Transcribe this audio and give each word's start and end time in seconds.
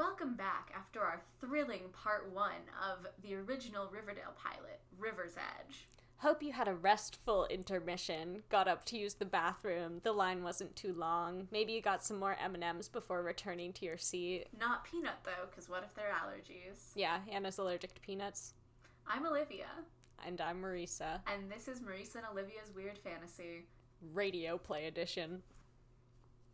Welcome 0.00 0.34
back 0.34 0.72
after 0.74 1.02
our 1.02 1.20
thrilling 1.42 1.90
part 1.92 2.32
one 2.32 2.62
of 2.90 3.06
the 3.22 3.34
original 3.34 3.86
Riverdale 3.92 4.32
pilot, 4.34 4.80
River's 4.98 5.34
Edge. 5.36 5.88
Hope 6.16 6.42
you 6.42 6.52
had 6.52 6.68
a 6.68 6.74
restful 6.74 7.44
intermission. 7.50 8.42
Got 8.48 8.66
up 8.66 8.86
to 8.86 8.96
use 8.98 9.12
the 9.12 9.26
bathroom. 9.26 10.00
The 10.02 10.12
line 10.12 10.42
wasn't 10.42 10.74
too 10.74 10.94
long. 10.94 11.48
Maybe 11.52 11.74
you 11.74 11.82
got 11.82 12.02
some 12.02 12.18
more 12.18 12.34
M&Ms 12.42 12.88
before 12.88 13.22
returning 13.22 13.74
to 13.74 13.84
your 13.84 13.98
seat. 13.98 14.46
Not 14.58 14.86
peanut 14.86 15.18
though, 15.22 15.44
because 15.50 15.68
what 15.68 15.84
if 15.84 15.94
they're 15.94 16.14
allergies? 16.14 16.92
Yeah, 16.94 17.18
Anna's 17.30 17.58
allergic 17.58 17.92
to 17.92 18.00
peanuts. 18.00 18.54
I'm 19.06 19.26
Olivia, 19.26 19.66
And 20.26 20.40
I'm 20.40 20.62
Marisa. 20.62 21.20
and 21.26 21.50
this 21.52 21.68
is 21.68 21.80
Marisa 21.80 22.16
and 22.16 22.26
Olivia's 22.32 22.72
Weird 22.74 22.96
Fantasy. 22.96 23.66
Radio 24.14 24.56
play 24.56 24.86
edition. 24.86 25.42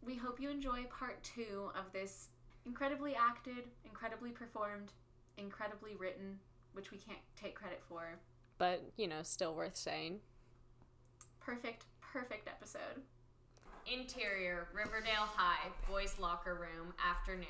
We 0.02 0.16
hope 0.16 0.40
you 0.40 0.50
enjoy 0.50 0.86
part 0.90 1.22
two 1.22 1.70
of 1.78 1.92
this 1.92 2.30
incredibly 2.66 3.14
acted, 3.14 3.64
incredibly 3.84 4.30
performed, 4.30 4.92
incredibly 5.38 5.94
written, 5.94 6.38
which 6.72 6.90
we 6.90 6.98
can't 6.98 7.18
take 7.40 7.54
credit 7.54 7.80
for. 7.88 8.18
But, 8.58 8.82
you 8.96 9.06
know, 9.06 9.22
still 9.22 9.54
worth 9.54 9.76
saying. 9.76 10.20
Perfect, 11.40 11.84
perfect 12.00 12.48
episode. 12.48 13.02
Interior, 13.86 14.66
Riverdale 14.74 15.28
High, 15.36 15.68
boys' 15.88 16.18
locker 16.18 16.54
room, 16.54 16.92
afternoon. 17.08 17.46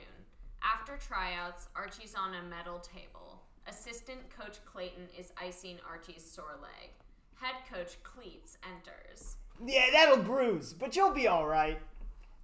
After 0.63 0.99
tryouts, 0.99 1.69
Archie's 1.75 2.15
on 2.15 2.35
a 2.35 2.43
metal 2.43 2.79
table. 2.79 3.41
Assistant 3.69 4.21
coach 4.29 4.59
Clayton 4.65 5.09
is 5.19 5.33
icing 5.41 5.79
Archie's 5.89 6.25
sore 6.25 6.59
leg. 6.61 6.91
Head 7.35 7.55
coach 7.73 7.97
Kleats 8.03 8.59
enters. 8.65 9.37
Yeah, 9.65 9.87
that'll 9.93 10.23
bruise, 10.23 10.73
but 10.73 10.95
you'll 10.95 11.13
be 11.13 11.29
alright. 11.29 11.79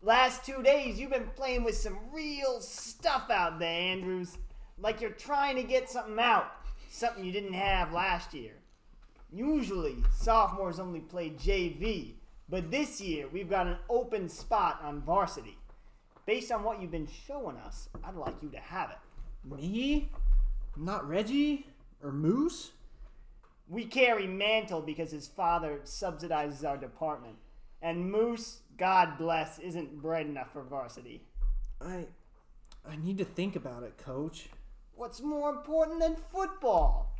Last 0.04 0.44
two 0.44 0.64
days, 0.64 0.98
you've 0.98 1.12
been 1.12 1.30
playing 1.36 1.62
with 1.62 1.76
some 1.76 1.96
real 2.12 2.60
stuff 2.60 3.30
out 3.30 3.60
there, 3.60 3.80
Andrews. 3.80 4.36
Like 4.76 5.00
you're 5.00 5.10
trying 5.10 5.54
to 5.54 5.62
get 5.62 5.88
something 5.88 6.18
out, 6.18 6.46
something 6.90 7.24
you 7.24 7.30
didn't 7.30 7.52
have 7.52 7.92
last 7.92 8.34
year. 8.34 8.54
Usually, 9.32 9.98
sophomores 10.12 10.80
only 10.80 10.98
play 10.98 11.30
JV, 11.30 12.14
but 12.48 12.68
this 12.68 13.00
year 13.00 13.28
we've 13.32 13.48
got 13.48 13.68
an 13.68 13.76
open 13.88 14.28
spot 14.28 14.80
on 14.82 15.02
varsity. 15.02 15.56
Based 16.26 16.50
on 16.50 16.64
what 16.64 16.82
you've 16.82 16.90
been 16.90 17.08
showing 17.28 17.56
us, 17.56 17.88
I'd 18.02 18.16
like 18.16 18.42
you 18.42 18.48
to 18.50 18.58
have 18.58 18.90
it. 18.90 18.98
Me? 19.48 20.10
Not 20.76 21.06
Reggie? 21.06 21.68
Or 22.02 22.10
Moose? 22.10 22.72
We 23.68 23.84
carry 23.84 24.26
Mantle 24.26 24.80
because 24.80 25.12
his 25.12 25.28
father 25.28 25.78
subsidizes 25.84 26.68
our 26.68 26.76
department. 26.76 27.36
And 27.80 28.10
Moose, 28.10 28.61
God 28.78 29.18
bless, 29.18 29.58
isn't 29.58 30.00
bright 30.00 30.26
enough 30.26 30.52
for 30.52 30.62
varsity. 30.62 31.22
I 31.80 32.06
I 32.88 32.96
need 32.96 33.18
to 33.18 33.24
think 33.24 33.54
about 33.56 33.84
it, 33.84 33.96
coach. 33.96 34.48
What's 34.94 35.20
more 35.20 35.50
important 35.50 36.00
than 36.00 36.16
football? 36.16 37.16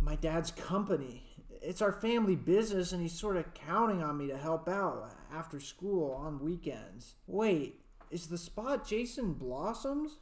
My 0.00 0.16
dad's 0.16 0.50
company. 0.50 1.24
It's 1.62 1.82
our 1.82 1.92
family 1.92 2.36
business 2.36 2.92
and 2.92 3.02
he's 3.02 3.18
sort 3.18 3.36
of 3.36 3.52
counting 3.52 4.02
on 4.02 4.16
me 4.16 4.28
to 4.28 4.36
help 4.36 4.66
out 4.68 5.14
after 5.32 5.60
school 5.60 6.12
on 6.12 6.42
weekends. 6.42 7.16
Wait, 7.26 7.80
is 8.10 8.28
the 8.28 8.38
spot 8.38 8.86
Jason 8.86 9.34
Blossoms? 9.34 10.16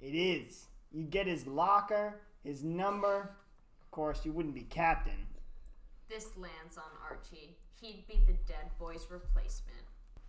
It 0.00 0.14
is. 0.14 0.66
You 0.92 1.04
get 1.04 1.26
his 1.26 1.46
locker, 1.46 2.20
his 2.44 2.62
number. 2.62 3.34
Of 3.82 3.90
course, 3.90 4.24
you 4.24 4.32
wouldn't 4.32 4.54
be 4.54 4.62
captain. 4.62 5.26
This 6.08 6.36
lands 6.36 6.76
on 6.76 6.90
Archie. 7.08 7.56
He'd 7.82 8.06
be 8.06 8.22
the 8.24 8.38
dead 8.46 8.70
boy's 8.78 9.08
replacement. 9.10 9.82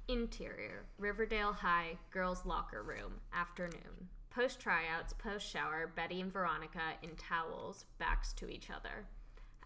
Interior, 0.07 0.85
Riverdale 0.97 1.53
High, 1.53 1.99
girls' 2.09 2.47
locker 2.47 2.81
room, 2.81 3.21
afternoon. 3.31 4.09
Post 4.31 4.59
tryouts, 4.59 5.13
post 5.13 5.47
shower, 5.47 5.93
Betty 5.95 6.19
and 6.19 6.33
Veronica 6.33 6.95
in 7.03 7.11
towels, 7.15 7.85
backs 7.99 8.33
to 8.33 8.49
each 8.49 8.71
other. 8.71 9.05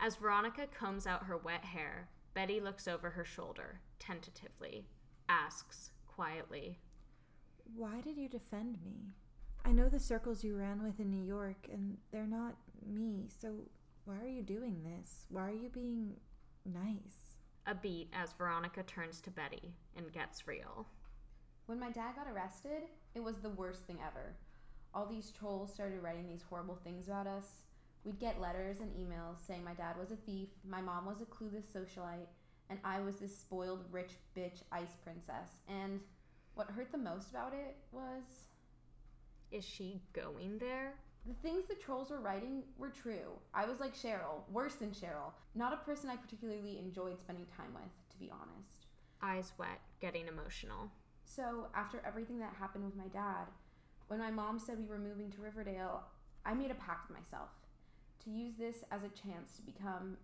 As 0.01 0.17
Veronica 0.17 0.67
combs 0.67 1.07
out 1.07 1.27
her 1.27 1.37
wet 1.37 1.63
hair, 1.63 2.09
Betty 2.33 2.59
looks 2.59 2.89
over 2.89 3.11
her 3.11 3.23
shoulder, 3.23 3.79
tentatively, 3.99 4.85
asks 5.29 5.91
quietly, 6.07 6.79
Why 7.73 8.01
did 8.01 8.17
you 8.17 8.27
defend 8.27 8.79
me? 8.83 9.13
I 9.63 9.71
know 9.71 9.87
the 9.87 9.97
circles 9.97 10.43
you 10.43 10.57
ran 10.57 10.83
with 10.83 10.99
in 10.99 11.09
New 11.09 11.23
York, 11.23 11.69
and 11.71 11.99
they're 12.11 12.27
not 12.27 12.57
me, 12.85 13.29
so 13.29 13.69
why 14.03 14.17
are 14.21 14.27
you 14.27 14.43
doing 14.43 14.83
this? 14.83 15.25
Why 15.29 15.51
are 15.51 15.53
you 15.53 15.69
being 15.69 16.17
nice? 16.65 17.36
A 17.67 17.75
beat 17.75 18.09
as 18.13 18.31
Veronica 18.33 18.81
turns 18.81 19.19
to 19.21 19.29
Betty 19.29 19.73
and 19.95 20.11
gets 20.13 20.47
real. 20.47 20.87
When 21.65 21.79
my 21.79 21.91
dad 21.91 22.15
got 22.15 22.31
arrested, 22.33 22.83
it 23.13 23.21
was 23.21 23.39
the 23.39 23.49
worst 23.49 23.81
thing 23.85 23.99
ever. 24.01 24.35
All 24.93 25.05
these 25.05 25.31
trolls 25.31 25.73
started 25.73 26.01
writing 26.01 26.27
these 26.29 26.45
horrible 26.49 26.79
things 26.81 27.09
about 27.09 27.27
us. 27.27 27.45
We'd 28.05 28.19
get 28.19 28.39
letters 28.39 28.79
and 28.79 28.89
emails 28.93 29.45
saying 29.45 29.65
my 29.65 29.73
dad 29.73 29.97
was 29.99 30.11
a 30.11 30.15
thief, 30.15 30.47
my 30.65 30.79
mom 30.79 31.05
was 31.05 31.19
a 31.19 31.25
clueless 31.25 31.65
socialite, 31.65 32.29
and 32.69 32.79
I 32.85 33.01
was 33.01 33.17
this 33.17 33.37
spoiled 33.37 33.83
rich 33.91 34.11
bitch 34.35 34.61
ice 34.71 34.95
princess. 35.03 35.59
And 35.67 35.99
what 36.55 36.71
hurt 36.71 36.93
the 36.93 36.97
most 36.97 37.31
about 37.31 37.53
it 37.53 37.75
was 37.91 38.23
Is 39.51 39.65
she 39.65 40.01
going 40.13 40.57
there? 40.59 40.93
The 41.27 41.33
things 41.33 41.65
the 41.65 41.75
trolls 41.75 42.09
were 42.09 42.21
writing 42.21 42.63
were 42.77 42.89
true. 42.89 43.35
I 43.53 43.65
was 43.65 43.79
like 43.79 43.93
Cheryl, 43.93 44.49
worse 44.49 44.75
than 44.75 44.91
Cheryl. 44.91 45.33
Not 45.55 45.73
a 45.73 45.77
person 45.77 46.09
I 46.09 46.15
particularly 46.15 46.79
enjoyed 46.79 47.19
spending 47.19 47.45
time 47.45 47.73
with, 47.73 47.91
to 48.11 48.17
be 48.17 48.31
honest. 48.31 48.85
Eyes 49.21 49.51
wet, 49.57 49.81
getting 49.99 50.27
emotional. 50.27 50.89
So, 51.25 51.67
after 51.75 52.01
everything 52.05 52.39
that 52.39 52.53
happened 52.57 52.85
with 52.85 52.95
my 52.95 53.07
dad, 53.07 53.47
when 54.07 54.19
my 54.19 54.31
mom 54.31 54.57
said 54.57 54.77
we 54.77 54.85
were 54.85 54.97
moving 54.97 55.29
to 55.31 55.41
Riverdale, 55.41 56.03
I 56.45 56.53
made 56.53 56.71
a 56.71 56.75
pact 56.75 57.09
with 57.09 57.19
myself 57.19 57.49
to 58.23 58.29
use 58.29 58.53
this 58.57 58.83
as 58.91 59.01
a 59.03 59.09
chance 59.09 59.53
to 59.57 59.61
become, 59.61 60.15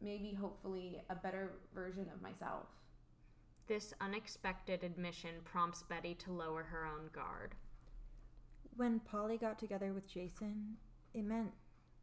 maybe 0.00 0.36
hopefully, 0.40 1.00
a 1.08 1.14
better 1.14 1.52
version 1.72 2.06
of 2.12 2.20
myself. 2.20 2.66
This 3.68 3.94
unexpected 4.00 4.82
admission 4.82 5.36
prompts 5.44 5.84
Betty 5.84 6.14
to 6.14 6.32
lower 6.32 6.64
her 6.64 6.84
own 6.84 7.10
guard. 7.12 7.54
When 8.78 9.00
Polly 9.00 9.38
got 9.38 9.58
together 9.58 9.92
with 9.92 10.08
Jason, 10.08 10.76
it 11.12 11.24
meant 11.24 11.50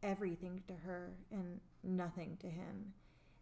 everything 0.02 0.62
to 0.68 0.74
her 0.74 1.14
and 1.32 1.58
nothing 1.82 2.36
to 2.42 2.48
him. 2.48 2.92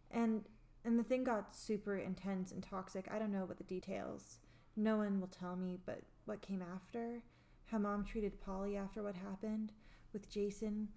And 0.09 0.45
and 0.85 0.97
the 0.97 1.03
thing 1.03 1.25
got 1.25 1.53
super 1.53 1.97
intense 1.97 2.53
and 2.53 2.63
toxic. 2.63 3.09
I 3.11 3.19
don't 3.19 3.33
know 3.33 3.43
what 3.43 3.57
the 3.57 3.65
details. 3.65 4.37
No 4.77 4.95
one 4.95 5.19
will 5.19 5.27
tell 5.27 5.57
me, 5.57 5.77
but 5.85 6.03
what 6.23 6.41
came 6.41 6.61
after, 6.61 7.23
how 7.65 7.77
mom 7.77 8.05
treated 8.05 8.39
Polly 8.39 8.77
after 8.77 9.03
what 9.03 9.15
happened 9.15 9.73
with 10.13 10.29
Jason 10.29 10.87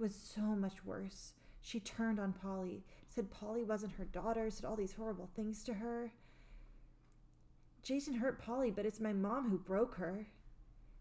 was 0.00 0.14
so 0.14 0.40
much 0.40 0.82
worse. 0.82 1.34
She 1.60 1.78
turned 1.78 2.18
on 2.18 2.32
Polly, 2.32 2.84
said 3.06 3.30
Polly 3.30 3.64
wasn't 3.64 3.96
her 3.98 4.06
daughter, 4.06 4.48
said 4.48 4.64
all 4.64 4.76
these 4.76 4.94
horrible 4.94 5.28
things 5.36 5.62
to 5.64 5.74
her. 5.74 6.12
Jason 7.82 8.14
hurt 8.14 8.40
Polly, 8.40 8.70
but 8.70 8.86
it's 8.86 8.98
my 8.98 9.12
mom 9.12 9.50
who 9.50 9.58
broke 9.58 9.96
her. 9.96 10.28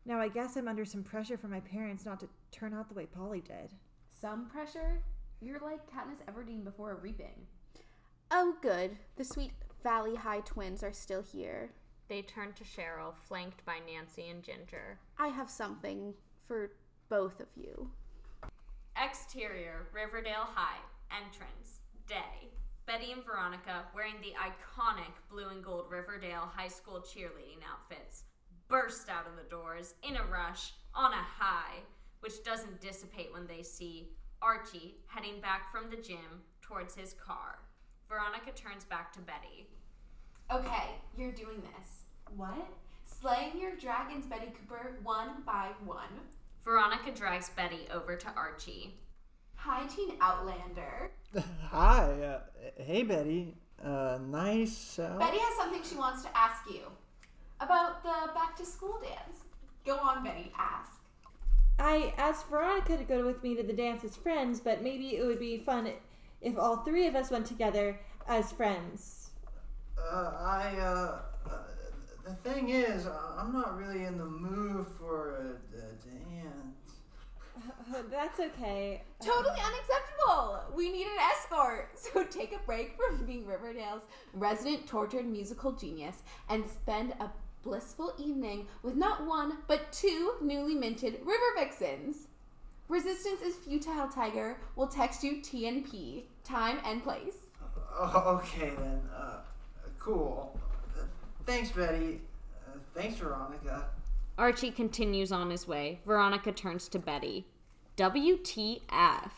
Now 0.05 0.19
I 0.19 0.27
guess 0.27 0.57
I'm 0.57 0.67
under 0.67 0.85
some 0.85 1.03
pressure 1.03 1.37
from 1.37 1.51
my 1.51 1.61
parents 1.61 2.05
not 2.05 2.19
to 2.19 2.27
turn 2.51 2.73
out 2.73 2.89
the 2.89 2.95
way 2.95 3.05
Polly 3.05 3.41
did. 3.41 3.73
Some 4.09 4.47
pressure? 4.47 5.01
You're 5.41 5.59
like 5.59 5.89
Katniss 5.89 6.23
Everdeen 6.27 6.63
before 6.63 6.91
a 6.91 6.95
reaping. 6.95 7.47
Oh, 8.31 8.55
good. 8.61 8.97
The 9.15 9.23
sweet 9.23 9.51
Valley 9.83 10.15
High 10.15 10.41
twins 10.41 10.83
are 10.83 10.93
still 10.93 11.21
here. 11.21 11.71
They 12.09 12.21
turn 12.21 12.53
to 12.53 12.63
Cheryl, 12.63 13.15
flanked 13.15 13.65
by 13.65 13.79
Nancy 13.87 14.29
and 14.29 14.43
Ginger. 14.43 14.99
I 15.17 15.27
have 15.27 15.49
something 15.49 16.13
for 16.47 16.71
both 17.09 17.39
of 17.39 17.47
you. 17.55 17.89
Exterior, 19.01 19.87
Riverdale 19.93 20.47
High. 20.53 20.79
Entrance, 21.11 21.79
day. 22.07 22.49
Betty 22.85 23.13
and 23.13 23.23
Veronica, 23.23 23.85
wearing 23.95 24.15
the 24.21 24.33
iconic 24.37 25.13
blue 25.29 25.47
and 25.47 25.63
gold 25.63 25.85
Riverdale 25.89 26.51
High 26.53 26.67
School 26.67 26.99
cheerleading 26.99 27.63
outfits, 27.71 28.23
burst 28.73 29.07
out 29.07 29.28
of 29.28 29.35
the 29.35 29.50
doors 29.51 29.94
in 30.01 30.16
a 30.16 30.23
rush, 30.31 30.73
on 30.95 31.13
a 31.13 31.15
high, 31.15 31.75
which 32.21 32.44
doesn't 32.44 32.81
dissipate 32.81 33.31
when 33.31 33.45
they 33.45 33.62
see 33.62 34.09
Archie 34.42 34.95
heading 35.06 35.39
back 35.42 35.71
from 35.71 35.92
the 35.92 36.01
gym 36.01 36.42
towards 36.59 36.95
his 36.95 37.13
car. 37.13 37.59
Veronica 38.09 38.51
turns 38.56 38.83
back 38.83 39.13
to 39.13 39.19
Betty. 39.19 39.68
Okay, 40.51 40.95
you're 41.15 41.31
doing 41.31 41.62
this. 41.62 42.06
What? 42.36 42.68
Slaying 43.06 43.59
your 43.62 43.75
dragons, 43.75 44.25
Betty 44.25 44.47
Cooper, 44.47 44.97
one 45.03 45.44
by 45.45 45.69
one. 45.86 46.21
Veronica 46.65 47.12
drags 47.12 47.51
Betty 47.51 47.86
over 47.94 48.15
to 48.15 48.27
Archie. 48.36 48.95
Hi, 49.53 49.86
Teen 49.86 50.15
Outlander. 50.19 51.12
Hi, 51.69 52.12
uh, 52.12 52.39
hey 52.81 53.03
Betty. 53.03 53.53
Uh, 53.83 54.18
nice. 54.19 54.97
Uh, 54.97 55.15
Betty 55.19 55.38
has 55.38 55.57
something 55.57 55.83
she 55.83 55.95
wants 55.95 56.24
to 56.24 56.36
ask 56.36 56.63
you 56.68 56.81
about 57.63 58.04
the 58.04 58.33
back 58.33 58.57
to 58.57 58.65
school 58.65 59.00
dance. 59.01 59.39
Go 59.86 59.95
on, 59.95 60.21
Betty, 60.21 60.51
ask. 60.57 60.92
I 61.80 62.13
asked 62.18 62.50
Veronica 62.50 62.98
to 62.98 63.06
go 63.06 63.25
with 63.25 63.42
me 63.42 63.56
to 63.56 63.63
the 63.63 63.71
dance 63.71 64.04
as 64.04 64.18
friends, 64.18 64.60
but 64.60 64.83
maybe 64.83 65.15
it 65.15 65.25
would 65.25 65.39
be 65.39 65.57
fun 65.57 65.89
if 66.42 66.57
all 66.57 66.77
three 66.77 67.07
of 67.07 67.15
us 67.15 67.31
went 67.31 67.45
together 67.45 67.98
as 68.27 68.51
friends. 68.51 69.30
Uh, 69.98 70.33
I, 70.38 70.75
uh, 70.77 71.21
uh, 71.50 71.57
the 72.25 72.33
thing 72.33 72.69
is, 72.69 73.07
I'm 73.38 73.54
not 73.54 73.77
really 73.77 74.04
in 74.04 74.18
the 74.18 74.25
mood 74.25 74.86
for 75.00 75.57
a, 75.74 75.77
a 75.77 75.92
dance. 76.06 76.74
Uh, 77.56 77.98
uh, 77.98 78.01
that's 78.12 78.39
okay. 78.42 79.04
Totally 79.21 79.59
unacceptable! 79.59 80.63
We 80.75 80.92
need 80.92 81.07
an 81.07 81.19
escort! 81.31 81.92
So 82.13 82.24
take 82.25 82.54
a 82.54 82.59
break 82.66 82.98
from 82.98 83.25
being 83.25 83.45
Riverdale's 83.45 84.01
resident 84.33 84.88
tortured 84.88 85.25
musical 85.25 85.71
genius 85.71 86.24
and 86.50 86.66
spend 86.66 87.13
a 87.19 87.30
blissful 87.63 88.13
evening 88.18 88.68
with 88.81 88.95
not 88.95 89.25
one, 89.25 89.60
but 89.68 89.92
two 89.92 90.33
newly 90.42 90.75
minted 90.75 91.19
River 91.24 91.54
Vixens. 91.57 92.27
Resistance 92.89 93.42
is 93.42 93.56
futile, 93.56 94.07
Tiger. 94.07 94.57
will 94.75 94.88
text 94.88 95.24
you 95.24 95.38
TNP, 95.38 96.24
time 96.44 96.80
and 96.86 97.01
place. 97.01 97.38
Oh, 97.95 98.42
okay 98.44 98.74
then. 98.77 99.01
Uh, 99.15 99.38
cool. 99.98 100.60
Uh, 100.98 101.04
thanks, 101.45 101.71
Betty. 101.71 102.21
Uh, 102.68 102.77
thanks, 102.94 103.18
Veronica. 103.18 103.86
Archie 104.38 104.71
continues 104.71 105.31
on 105.31 105.50
his 105.50 105.68
way. 105.68 106.00
Veronica 106.06 106.51
turns 106.51 106.88
to 106.89 107.00
Betty. 107.00 107.45
WTF? 107.98 109.31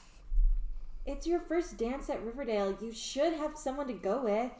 It's 1.06 1.28
your 1.28 1.39
first 1.39 1.78
dance 1.78 2.10
at 2.10 2.24
Riverdale. 2.24 2.75
You 2.81 2.92
should 2.92 3.33
have 3.33 3.57
someone 3.57 3.88
to 3.88 3.94
go 3.94 4.24
with. 4.24 4.51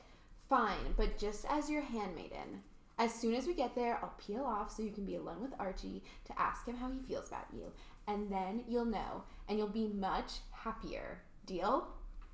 Fine, 0.48 0.94
but 0.96 1.18
just 1.18 1.46
as 1.50 1.70
your 1.70 1.82
handmaiden. 1.82 2.62
As 2.98 3.14
soon 3.14 3.36
as 3.36 3.46
we 3.46 3.54
get 3.54 3.76
there, 3.76 4.00
I'll 4.02 4.14
peel 4.18 4.44
off 4.44 4.72
so 4.74 4.82
you 4.82 4.92
can 4.92 5.06
be 5.06 5.16
alone 5.16 5.42
with 5.42 5.54
Archie 5.60 6.02
to 6.26 6.40
ask 6.40 6.66
him 6.66 6.78
how 6.78 6.90
he 6.90 7.00
feels 7.02 7.28
about 7.28 7.48
you. 7.54 7.72
And 8.08 8.32
then 8.32 8.64
you'll 8.68 8.86
know, 8.86 9.24
and 9.50 9.58
you'll 9.58 9.68
be 9.68 9.88
much 9.88 10.34
happier. 10.52 11.20
Deal? 11.46 11.88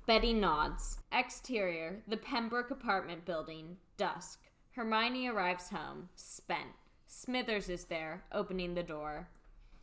Betty 0.06 0.32
nods. 0.32 0.98
Exterior, 1.12 2.02
the 2.06 2.16
Pembroke 2.16 2.70
apartment 2.70 3.24
building, 3.24 3.76
dusk. 3.96 4.40
Hermione 4.72 5.28
arrives 5.28 5.70
home, 5.70 6.08
spent. 6.14 6.70
Smithers 7.06 7.68
is 7.68 7.84
there, 7.84 8.24
opening 8.32 8.74
the 8.74 8.82
door. 8.82 9.28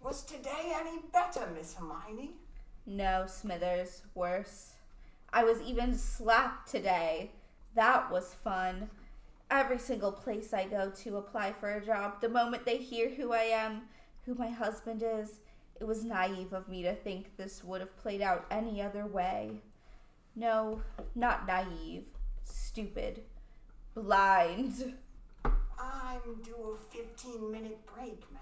Was 0.02 0.24
today 0.24 0.74
any 0.74 1.00
better, 1.12 1.48
Miss 1.54 1.76
Hermione? 1.76 2.32
No, 2.86 3.26
Smithers, 3.28 4.02
worse. 4.16 4.74
I 5.32 5.44
was 5.44 5.62
even 5.62 5.96
slapped 5.96 6.72
today. 6.72 7.32
That 7.76 8.12
was 8.12 8.34
fun. 8.34 8.90
Every 9.52 9.80
single 9.80 10.12
place 10.12 10.54
I 10.54 10.66
go 10.66 10.92
to 11.04 11.18
apply 11.18 11.54
for 11.54 11.72
a 11.72 11.86
job, 11.86 12.22
the 12.22 12.30
moment 12.30 12.66
they 12.66 12.78
hear 12.78 13.10
who 13.10 13.34
I 13.34 13.44
am, 13.44 13.84
who 14.26 14.36
my 14.36 14.50
husband 14.50 15.04
is, 15.04 15.40
it 15.80 15.88
was 15.88 16.04
naive 16.04 16.54
of 16.54 16.68
me 16.68 16.84
to 16.84 16.94
think 16.94 17.36
this 17.36 17.64
would 17.64 17.82
have 17.82 17.98
played 17.98 18.22
out 18.22 18.46
any 18.52 18.82
other 18.82 19.08
way. 19.08 19.62
No, 20.36 20.82
not 21.16 21.48
naive. 21.48 22.06
Stupid. 22.44 23.24
Blind. 23.96 24.94
I'm 25.46 26.42
due 26.44 26.78
a 26.78 26.96
15 26.96 27.52
minute 27.52 27.80
break, 27.86 28.22
ma'am. 28.32 28.42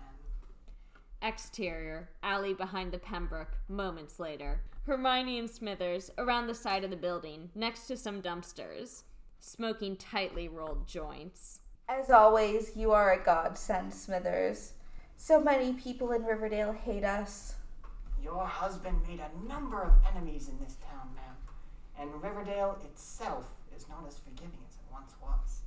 Exterior, 1.22 2.10
alley 2.22 2.54
behind 2.54 2.92
the 2.92 3.00
Pembroke, 3.00 3.58
moments 3.70 4.20
later. 4.20 4.62
Hermione 4.86 5.40
and 5.40 5.50
Smithers 5.50 6.12
around 6.18 6.48
the 6.48 6.54
side 6.54 6.84
of 6.84 6.92
the 6.92 6.96
building, 6.96 7.50
next 7.56 7.88
to 7.88 7.98
some 7.98 8.22
dumpsters, 8.22 9.04
smoking 9.40 9.96
tightly 9.96 10.48
rolled 10.48 10.88
joints. 10.88 11.60
As 11.90 12.10
always, 12.10 12.76
you 12.76 12.92
are 12.92 13.14
a 13.14 13.24
godsend, 13.24 13.94
Smithers. 13.94 14.74
So 15.16 15.40
many 15.42 15.74
people 15.74 16.12
in 16.12 16.24
Riverdale 16.24 16.74
hate 16.74 17.04
us. 17.04 17.56
Your 18.22 18.46
husband 18.46 19.02
made 19.08 19.20
a 19.22 19.48
number 19.48 19.82
of 19.84 19.94
enemies 20.12 20.50
in 20.50 20.60
this 20.60 20.78
town, 20.90 21.10
ma'am, 21.16 21.36
and 22.00 22.22
Riverdale 22.22 22.78
itself 22.84 23.46
is 23.76 23.88
not 23.88 24.04
as 24.08 24.18
forgiving 24.18 24.60
as 24.68 24.76
it 24.76 24.92
once 24.92 25.14
was. 25.22 25.62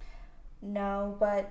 No, 0.60 1.16
but 1.18 1.50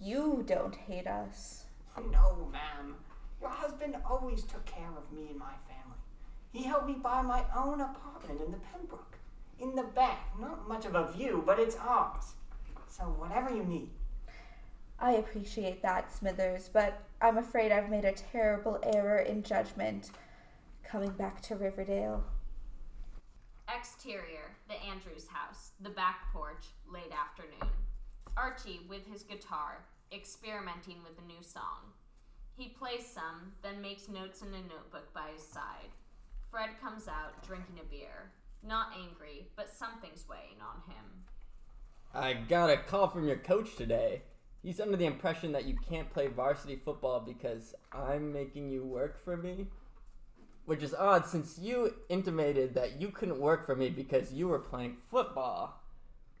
you 0.00 0.44
don't 0.46 0.74
hate 0.74 1.06
us. 1.06 1.64
No, 1.96 2.48
ma'am. 2.52 2.96
Your 3.40 3.50
husband 3.50 3.96
always 4.08 4.44
took 4.44 4.64
care 4.64 4.90
of 4.96 5.12
me 5.12 5.28
and 5.30 5.38
my 5.38 5.52
family. 5.68 5.98
He 6.52 6.62
helped 6.64 6.86
me 6.88 6.94
buy 6.94 7.22
my 7.22 7.44
own 7.56 7.80
apartment 7.80 8.40
in 8.40 8.50
the 8.52 8.58
Pembroke. 8.58 9.18
In 9.60 9.74
the 9.74 9.82
back, 9.82 10.32
not 10.40 10.68
much 10.68 10.86
of 10.86 10.94
a 10.94 11.10
view, 11.10 11.42
but 11.44 11.58
it's 11.58 11.76
ours. 11.76 12.34
So 12.88 13.04
whatever 13.04 13.54
you 13.54 13.64
need. 13.64 13.90
I 15.00 15.12
appreciate 15.12 15.82
that, 15.82 16.12
Smithers, 16.12 16.70
but 16.72 17.02
I'm 17.20 17.38
afraid 17.38 17.70
I've 17.70 17.90
made 17.90 18.04
a 18.04 18.12
terrible 18.12 18.80
error 18.82 19.18
in 19.18 19.42
judgment 19.42 20.10
coming 20.84 21.10
back 21.10 21.40
to 21.42 21.56
Riverdale. 21.56 22.24
Exterior, 23.68 24.56
the 24.68 24.82
Andrews 24.90 25.26
house, 25.28 25.72
the 25.80 25.90
back 25.90 26.32
porch, 26.32 26.66
late 26.92 27.12
afternoon. 27.12 27.72
Archie 28.36 28.80
with 28.88 29.06
his 29.06 29.22
guitar, 29.22 29.84
experimenting 30.12 30.96
with 31.02 31.18
a 31.22 31.26
new 31.26 31.42
song. 31.42 31.92
He 32.56 32.70
plays 32.70 33.06
some, 33.06 33.52
then 33.62 33.82
makes 33.82 34.08
notes 34.08 34.42
in 34.42 34.48
a 34.48 34.62
notebook 34.62 35.12
by 35.12 35.28
his 35.34 35.46
side. 35.46 35.90
Fred 36.50 36.70
comes 36.80 37.06
out, 37.06 37.46
drinking 37.46 37.78
a 37.80 37.84
beer. 37.84 38.32
Not 38.66 38.88
angry, 38.98 39.48
but 39.56 39.70
something's 39.70 40.26
weighing 40.28 40.60
on 40.60 40.82
him. 40.92 41.04
I 42.14 42.32
got 42.34 42.70
a 42.70 42.76
call 42.76 43.08
from 43.08 43.26
your 43.26 43.36
coach 43.36 43.76
today. 43.76 44.22
He's 44.62 44.80
under 44.80 44.96
the 44.96 45.06
impression 45.06 45.52
that 45.52 45.66
you 45.66 45.76
can't 45.88 46.10
play 46.10 46.26
varsity 46.26 46.76
football 46.76 47.20
because 47.20 47.74
I'm 47.92 48.32
making 48.32 48.70
you 48.70 48.84
work 48.84 49.22
for 49.22 49.36
me. 49.36 49.66
Which 50.64 50.82
is 50.82 50.94
odd 50.94 51.26
since 51.26 51.58
you 51.58 51.94
intimated 52.08 52.74
that 52.74 53.00
you 53.00 53.08
couldn't 53.08 53.40
work 53.40 53.64
for 53.64 53.74
me 53.74 53.88
because 53.88 54.32
you 54.32 54.48
were 54.48 54.58
playing 54.58 54.96
football. 55.10 55.80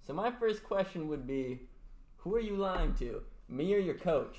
So 0.06 0.12
my 0.12 0.30
first 0.30 0.64
question 0.64 1.08
would 1.08 1.26
be 1.26 1.60
who 2.18 2.34
are 2.34 2.40
you 2.40 2.56
lying 2.56 2.94
to? 2.96 3.22
Me 3.48 3.74
or 3.74 3.78
your 3.78 3.94
coach? 3.94 4.36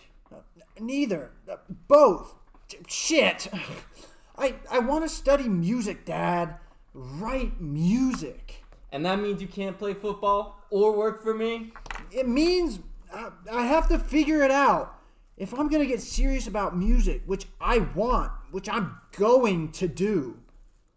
Neither. 0.79 1.31
Uh, 1.51 1.55
both. 1.87 2.35
Shit. 2.87 3.47
I 4.37 4.55
I 4.69 4.79
want 4.79 5.03
to 5.05 5.09
study 5.09 5.47
music, 5.49 6.05
Dad. 6.05 6.55
Write 6.93 7.59
music. 7.61 8.63
And 8.91 9.05
that 9.05 9.19
means 9.19 9.41
you 9.41 9.47
can't 9.47 9.77
play 9.77 9.93
football 9.93 10.59
or 10.69 10.95
work 10.97 11.21
for 11.21 11.33
me? 11.33 11.71
It 12.11 12.27
means 12.27 12.79
I, 13.13 13.29
I 13.51 13.65
have 13.65 13.87
to 13.89 13.99
figure 13.99 14.41
it 14.43 14.51
out. 14.51 14.95
If 15.37 15.53
I'm 15.53 15.67
going 15.69 15.81
to 15.81 15.87
get 15.87 16.01
serious 16.01 16.47
about 16.47 16.75
music, 16.75 17.21
which 17.25 17.45
I 17.61 17.79
want, 17.95 18.31
which 18.51 18.67
I'm 18.67 18.97
going 19.17 19.71
to 19.73 19.87
do, 19.87 20.37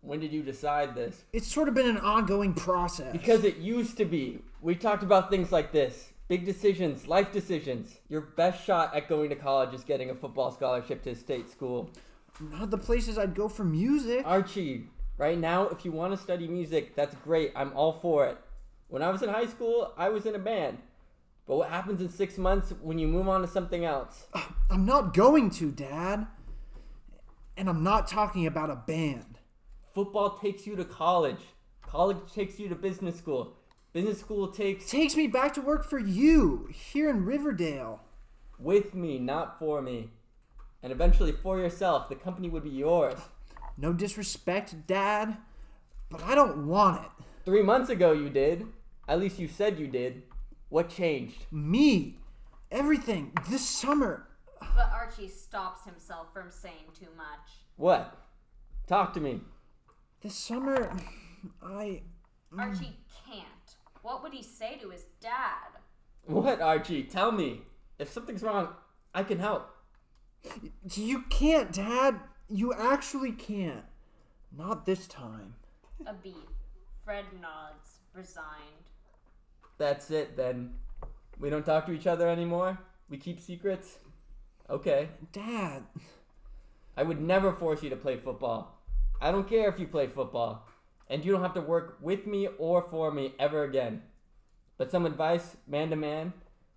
When 0.00 0.18
did 0.18 0.32
you 0.32 0.42
decide 0.42 0.94
this? 0.94 1.24
it's 1.32 1.46
sort 1.46 1.68
of 1.68 1.74
been 1.74 1.86
an 1.88 1.98
ongoing 1.98 2.54
process. 2.54 3.12
Because 3.12 3.44
it 3.44 3.58
used 3.58 3.96
to 3.98 4.04
be. 4.04 4.40
We 4.60 4.74
talked 4.74 5.02
about 5.02 5.30
things 5.30 5.52
like 5.52 5.72
this 5.72 6.08
big 6.28 6.44
decisions, 6.46 7.06
life 7.06 7.30
decisions. 7.30 7.98
Your 8.08 8.22
best 8.22 8.64
shot 8.64 8.96
at 8.96 9.06
going 9.08 9.28
to 9.28 9.36
college 9.36 9.74
is 9.74 9.84
getting 9.84 10.08
a 10.08 10.14
football 10.14 10.50
scholarship 10.50 11.02
to 11.04 11.10
a 11.10 11.14
state 11.14 11.50
school. 11.50 11.90
not 12.40 12.70
the 12.70 12.78
places 12.78 13.18
I'd 13.18 13.34
go 13.34 13.48
for 13.48 13.64
music. 13.64 14.22
Archie, 14.24 14.86
right 15.22 15.38
now, 15.38 15.68
if 15.68 15.84
you 15.84 15.92
want 15.92 16.12
to 16.12 16.20
study 16.20 16.48
music, 16.48 16.96
that's 16.96 17.14
great. 17.24 17.52
I'm 17.54 17.72
all 17.74 17.92
for 17.92 18.26
it. 18.26 18.38
When 18.88 19.02
I 19.02 19.10
was 19.10 19.22
in 19.22 19.28
high 19.28 19.46
school, 19.46 19.94
I 19.96 20.08
was 20.08 20.26
in 20.26 20.34
a 20.34 20.38
band. 20.38 20.78
But 21.46 21.56
what 21.58 21.70
happens 21.70 22.00
in 22.00 22.08
six 22.08 22.36
months 22.36 22.74
when 22.82 22.98
you 22.98 23.06
move 23.06 23.28
on 23.28 23.40
to 23.42 23.46
something 23.46 23.84
else? 23.84 24.26
Uh, 24.34 24.42
I'm 24.68 24.84
not 24.84 25.14
going 25.14 25.50
to, 25.50 25.70
Dad. 25.70 26.26
And 27.56 27.68
I'm 27.68 27.84
not 27.84 28.08
talking 28.08 28.46
about 28.48 28.68
a 28.70 28.74
band. 28.74 29.38
Football 29.94 30.38
takes 30.38 30.66
you 30.66 30.74
to 30.74 30.84
college. 30.84 31.42
College 31.82 32.18
takes 32.34 32.58
you 32.58 32.68
to 32.68 32.74
business 32.74 33.16
school. 33.16 33.56
Business 33.92 34.18
school 34.18 34.48
takes 34.48 34.90
takes 34.90 35.14
me 35.16 35.26
back 35.28 35.54
to 35.54 35.60
work 35.60 35.84
for 35.84 35.98
you 36.00 36.68
here 36.72 37.08
in 37.10 37.24
Riverdale. 37.24 38.00
with 38.58 38.94
me, 38.94 39.18
not 39.18 39.58
for 39.58 39.82
me. 39.82 40.10
And 40.82 40.90
eventually 40.90 41.32
for 41.32 41.58
yourself. 41.58 42.08
The 42.08 42.16
company 42.16 42.48
would 42.48 42.64
be 42.64 42.70
yours. 42.70 43.20
No 43.76 43.92
disrespect, 43.92 44.86
Dad, 44.86 45.38
but 46.10 46.22
I 46.22 46.34
don't 46.34 46.66
want 46.66 47.04
it. 47.04 47.24
Three 47.44 47.62
months 47.62 47.90
ago, 47.90 48.12
you 48.12 48.28
did. 48.28 48.66
At 49.08 49.18
least 49.18 49.38
you 49.38 49.48
said 49.48 49.78
you 49.78 49.86
did. 49.86 50.22
What 50.68 50.88
changed? 50.88 51.46
Me, 51.50 52.18
everything, 52.70 53.32
this 53.50 53.68
summer. 53.68 54.28
But 54.60 54.90
Archie 54.92 55.28
stops 55.28 55.84
himself 55.84 56.32
from 56.32 56.50
saying 56.50 56.92
too 56.98 57.08
much. 57.16 57.50
What? 57.76 58.16
Talk 58.86 59.12
to 59.14 59.20
me. 59.20 59.40
This 60.20 60.34
summer, 60.34 60.96
I. 61.62 62.02
Mm. 62.54 62.58
Archie 62.60 62.96
can't. 63.26 63.46
What 64.02 64.22
would 64.22 64.32
he 64.32 64.42
say 64.42 64.78
to 64.80 64.90
his 64.90 65.04
dad? 65.20 65.80
What, 66.26 66.60
Archie? 66.60 67.02
Tell 67.04 67.32
me. 67.32 67.62
If 67.98 68.10
something's 68.10 68.42
wrong, 68.42 68.68
I 69.14 69.22
can 69.22 69.38
help. 69.38 69.68
You 70.94 71.22
can't, 71.30 71.72
Dad. 71.72 72.20
You 72.54 72.74
actually 72.74 73.32
can't. 73.32 73.86
Not 74.54 74.84
this 74.84 75.06
time. 75.06 75.54
A 76.06 76.12
beat. 76.12 76.34
Fred 77.02 77.24
nods, 77.40 78.00
resigned. 78.12 78.90
That's 79.78 80.10
it 80.10 80.36
then. 80.36 80.74
We 81.40 81.48
don't 81.48 81.64
talk 81.64 81.86
to 81.86 81.92
each 81.92 82.06
other 82.06 82.28
anymore? 82.28 82.78
We 83.08 83.16
keep 83.16 83.40
secrets? 83.40 83.96
Okay. 84.68 85.08
Dad, 85.32 85.84
I 86.94 87.04
would 87.04 87.22
never 87.22 87.54
force 87.54 87.82
you 87.82 87.88
to 87.88 87.96
play 87.96 88.18
football. 88.18 88.82
I 89.18 89.32
don't 89.32 89.48
care 89.48 89.70
if 89.70 89.80
you 89.80 89.86
play 89.86 90.06
football. 90.06 90.68
And 91.08 91.24
you 91.24 91.32
don't 91.32 91.40
have 91.40 91.54
to 91.54 91.62
work 91.62 91.96
with 92.02 92.26
me 92.26 92.48
or 92.58 92.82
for 92.82 93.10
me 93.10 93.32
ever 93.38 93.64
again. 93.64 94.02
But 94.76 94.90
some 94.90 95.06
advice, 95.06 95.56
man 95.66 95.88
to 95.88 95.96
man. 95.96 96.34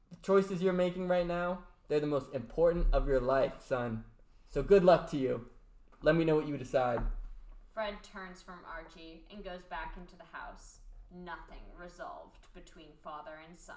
The 0.09 0.17
choices 0.23 0.61
you're 0.61 0.71
making 0.71 1.09
right 1.09 1.27
now, 1.27 1.63
they're 1.89 1.99
the 1.99 2.07
most 2.07 2.33
important 2.33 2.87
of 2.93 3.09
your 3.09 3.19
life, 3.19 3.55
son. 3.59 4.05
So 4.47 4.63
good 4.63 4.85
luck 4.85 5.11
to 5.11 5.17
you. 5.17 5.49
Let 6.05 6.15
me 6.15 6.23
know 6.23 6.35
what 6.35 6.47
you 6.47 6.55
decide. 6.55 7.01
Fred 7.73 7.95
turns 8.03 8.39
from 8.39 8.59
Archie 8.71 9.23
and 9.33 9.43
goes 9.43 9.63
back 9.71 9.95
into 9.97 10.15
the 10.15 10.37
house. 10.37 10.77
Nothing 11.11 11.63
resolved 11.81 12.45
between 12.53 12.89
father 13.03 13.31
and 13.47 13.57
son. 13.57 13.75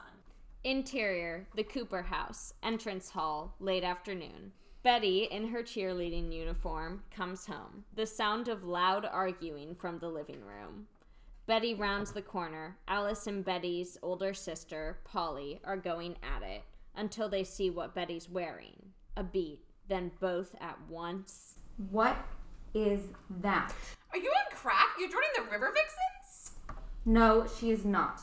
Interior, 0.63 1.47
the 1.57 1.63
Cooper 1.63 2.03
house, 2.03 2.53
entrance 2.63 3.09
hall, 3.09 3.55
late 3.61 3.83
afternoon. 3.83 4.53
Betty, 4.83 5.23
in 5.31 5.49
her 5.49 5.63
cheerleading 5.63 6.31
uniform, 6.31 7.03
comes 7.11 7.47
home. 7.47 7.85
The 7.95 8.05
sound 8.05 8.49
of 8.49 8.63
loud 8.63 9.07
arguing 9.07 9.75
from 9.75 9.99
the 9.99 10.11
living 10.11 10.45
room. 10.45 10.87
Betty 11.47 11.75
rounds 11.75 12.13
the 12.13 12.21
corner. 12.21 12.77
Alice 12.89 13.27
and 13.27 13.43
Betty's 13.43 13.97
older 14.03 14.35
sister, 14.35 14.99
Polly, 15.03 15.61
are 15.65 15.79
going 15.79 16.17
at 16.23 16.43
it 16.43 16.63
until 16.95 17.31
they 17.31 17.43
see 17.43 17.71
what 17.71 17.95
Betty's 17.95 18.29
wearing. 18.29 18.77
A 19.17 19.25
beat, 19.25 19.61
then 19.89 20.11
both 20.21 20.55
at 20.61 20.77
once. 20.91 21.55
What 21.91 22.17
is 22.75 23.03
that? 23.41 23.73
Are 24.13 24.19
you 24.19 24.29
on 24.29 24.57
crack? 24.57 24.89
You're 24.99 25.09
joining 25.09 25.31
the 25.37 25.49
River 25.49 25.73
Vixens? 25.73 26.59
No, 27.05 27.47
she 27.47 27.71
is 27.71 27.85
not. 27.85 28.21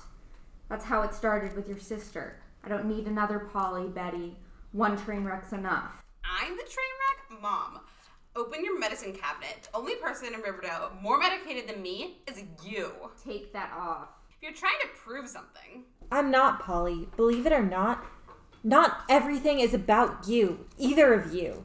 That's 0.68 0.84
how 0.84 1.04
it 1.04 1.14
started 1.14 1.56
with 1.56 1.70
your 1.70 1.80
sister. 1.80 2.42
I 2.66 2.68
don't 2.68 2.84
need 2.84 3.08
another 3.08 3.40
Polly, 3.40 3.88
Betty. 3.88 4.36
One 4.74 4.98
train 4.98 5.24
wreck's 5.24 5.54
enough. 5.54 6.04
I'm 6.26 6.52
the 6.52 6.64
train 6.64 7.32
wreck? 7.32 7.42
Mom, 7.42 7.80
open 8.36 8.62
your 8.62 8.78
medicine 8.78 9.14
cabinet. 9.14 9.70
The 9.72 9.78
only 9.78 9.96
person 9.96 10.34
in 10.34 10.42
Riverdale 10.42 10.92
more 11.02 11.18
medicated 11.18 11.70
than 11.70 11.82
me 11.82 12.18
is 12.28 12.44
you. 12.62 12.92
Take 13.24 13.54
that 13.54 13.72
off. 13.74 14.10
If 14.32 14.44
you're 14.44 14.52
trying 14.52 14.82
to 14.82 15.00
prove 15.02 15.30
something, 15.30 15.86
I'm 16.12 16.30
not, 16.30 16.60
Polly. 16.60 17.08
Believe 17.16 17.46
it 17.46 17.54
or 17.54 17.64
not, 17.64 18.06
not 18.66 19.04
everything 19.08 19.62
is 19.62 19.74
about 19.74 20.28
you, 20.28 20.66
either 20.78 21.14
of 21.14 21.34
you. 21.34 21.64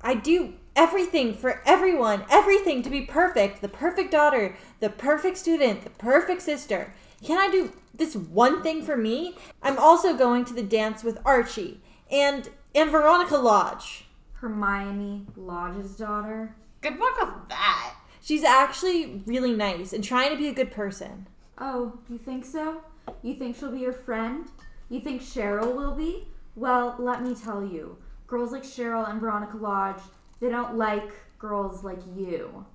I 0.00 0.14
do 0.14 0.54
everything 0.76 1.34
for 1.34 1.60
everyone, 1.66 2.24
everything 2.30 2.82
to 2.82 2.90
be 2.90 3.00
perfect 3.02 3.62
the 3.62 3.68
perfect 3.68 4.12
daughter, 4.12 4.56
the 4.80 4.90
perfect 4.90 5.36
student, 5.38 5.82
the 5.82 5.90
perfect 5.90 6.42
sister. 6.42 6.92
Can 7.24 7.38
I 7.38 7.50
do 7.50 7.72
this 7.94 8.14
one 8.14 8.62
thing 8.62 8.82
for 8.82 8.96
me? 8.96 9.34
I'm 9.62 9.78
also 9.78 10.16
going 10.16 10.44
to 10.44 10.54
the 10.54 10.62
dance 10.62 11.02
with 11.02 11.18
Archie 11.24 11.80
and 12.10 12.48
and 12.74 12.90
Veronica 12.90 13.36
Lodge. 13.38 14.04
Hermione 14.34 15.26
Lodge's 15.34 15.96
daughter. 15.96 16.54
good 16.82 16.98
luck 16.98 17.18
with 17.20 17.48
that. 17.48 17.94
She's 18.20 18.44
actually 18.44 19.22
really 19.24 19.52
nice 19.52 19.92
and 19.94 20.04
trying 20.04 20.30
to 20.30 20.36
be 20.36 20.48
a 20.48 20.52
good 20.52 20.70
person. 20.70 21.26
Oh, 21.58 21.98
you 22.10 22.18
think 22.18 22.44
so? 22.44 22.82
You 23.22 23.34
think 23.34 23.56
she'll 23.56 23.70
be 23.72 23.78
your 23.80 23.92
friend? 23.94 24.46
You 24.90 25.00
think 25.00 25.22
Cheryl 25.22 25.74
will 25.74 25.94
be? 25.94 26.28
Well, 26.54 26.96
let 26.98 27.22
me 27.22 27.34
tell 27.34 27.64
you. 27.64 27.96
Girls 28.26 28.52
like 28.52 28.62
Cheryl 28.64 29.08
and 29.08 29.20
Veronica 29.20 29.56
Lodge, 29.56 30.02
they 30.40 30.48
don't 30.48 30.76
like 30.76 31.10
girls 31.38 31.84
like 31.84 32.00
you. 32.16 32.66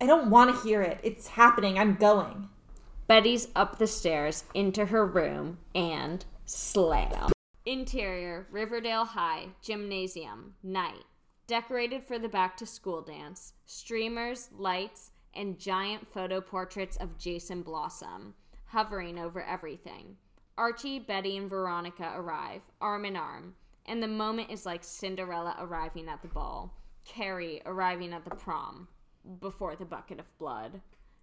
I 0.00 0.06
don't 0.06 0.30
want 0.30 0.54
to 0.54 0.62
hear 0.62 0.82
it. 0.82 1.00
It's 1.02 1.28
happening. 1.28 1.78
I'm 1.78 1.94
going. 1.94 2.48
Betty's 3.06 3.48
up 3.56 3.78
the 3.78 3.86
stairs 3.86 4.44
into 4.54 4.86
her 4.86 5.06
room 5.06 5.58
and 5.74 6.24
slam. 6.46 7.30
Interior, 7.64 8.46
Riverdale 8.50 9.04
High, 9.04 9.48
Gymnasium, 9.62 10.54
night. 10.62 11.04
Decorated 11.46 12.04
for 12.04 12.18
the 12.18 12.28
back 12.28 12.56
to 12.58 12.66
school 12.66 13.02
dance. 13.02 13.54
Streamers, 13.66 14.50
lights, 14.56 15.10
and 15.34 15.58
giant 15.58 16.06
photo 16.08 16.40
portraits 16.40 16.96
of 16.96 17.18
Jason 17.18 17.62
Blossom 17.62 18.34
hovering 18.68 19.18
over 19.18 19.42
everything. 19.42 20.16
Archie, 20.56 20.98
Betty, 20.98 21.36
and 21.36 21.48
Veronica 21.48 22.12
arrive, 22.16 22.62
arm 22.80 23.04
in 23.04 23.16
arm, 23.16 23.54
and 23.86 24.02
the 24.02 24.08
moment 24.08 24.50
is 24.50 24.66
like 24.66 24.84
Cinderella 24.84 25.56
arriving 25.58 26.08
at 26.08 26.20
the 26.20 26.28
ball, 26.28 26.74
Carrie 27.08 27.62
arriving 27.64 28.12
at 28.12 28.24
the 28.24 28.30
prom, 28.30 28.86
before 29.40 29.74
the 29.74 29.84
bucket 29.84 30.20
of 30.20 30.38
blood. 30.38 30.80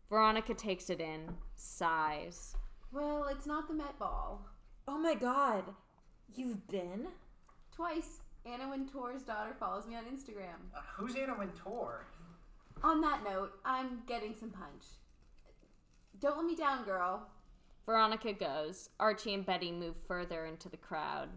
Veronica 0.09 0.53
takes 0.53 0.89
it 0.89 0.99
in, 0.99 1.35
sighs. 1.55 2.55
Well, 2.91 3.27
it's 3.29 3.45
not 3.45 3.67
the 3.67 3.73
Met 3.73 3.97
Ball. 3.99 4.41
Oh 4.87 4.97
my 4.97 5.15
god. 5.15 5.63
You've 6.35 6.67
been? 6.67 7.07
Twice. 7.73 8.19
Anna 8.45 8.69
Wintour's 8.69 9.23
daughter 9.23 9.55
follows 9.59 9.87
me 9.87 9.95
on 9.95 10.03
Instagram. 10.05 10.59
Uh, 10.75 10.81
who's 10.97 11.15
Anna 11.15 11.35
Wintour? 11.37 12.05
On 12.83 13.01
that 13.01 13.23
note, 13.23 13.53
I'm 13.63 14.01
getting 14.07 14.35
some 14.35 14.51
punch. 14.51 14.83
Don't 16.19 16.37
let 16.37 16.45
me 16.45 16.55
down, 16.55 16.83
girl. 16.83 17.27
Veronica 17.85 18.33
goes. 18.33 18.89
Archie 18.99 19.33
and 19.33 19.45
Betty 19.45 19.71
move 19.71 19.95
further 20.07 20.45
into 20.45 20.69
the 20.69 20.77
crowd. 20.77 21.29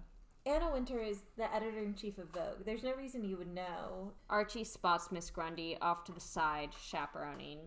Anna 0.49 0.71
Wintour 0.73 1.00
is 1.00 1.19
the 1.37 1.52
editor 1.55 1.78
in 1.78 1.95
chief 1.95 2.17
of 2.17 2.31
Vogue. 2.31 2.64
There's 2.64 2.83
no 2.83 2.95
reason 2.95 3.23
you 3.23 3.37
would 3.37 3.52
know. 3.55 4.12
Archie 4.31 4.64
spots 4.64 5.12
Miss 5.12 5.28
Grundy 5.28 5.76
off 5.83 6.05
to 6.05 6.12
the 6.12 6.21
side, 6.21 6.71
chaperoning. 6.90 7.59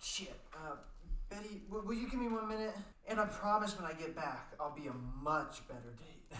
Shit. 0.00 0.38
Uh, 0.54 0.76
Betty, 1.28 1.62
w- 1.68 1.84
will 1.84 1.94
you 1.94 2.08
give 2.08 2.20
me 2.20 2.28
one 2.28 2.46
minute? 2.48 2.74
And 3.08 3.18
I 3.18 3.24
promise 3.24 3.76
when 3.76 3.90
I 3.90 3.94
get 3.94 4.14
back, 4.14 4.52
I'll 4.60 4.74
be 4.74 4.86
a 4.86 4.92
much 5.22 5.66
better 5.66 5.96
date. 5.98 6.38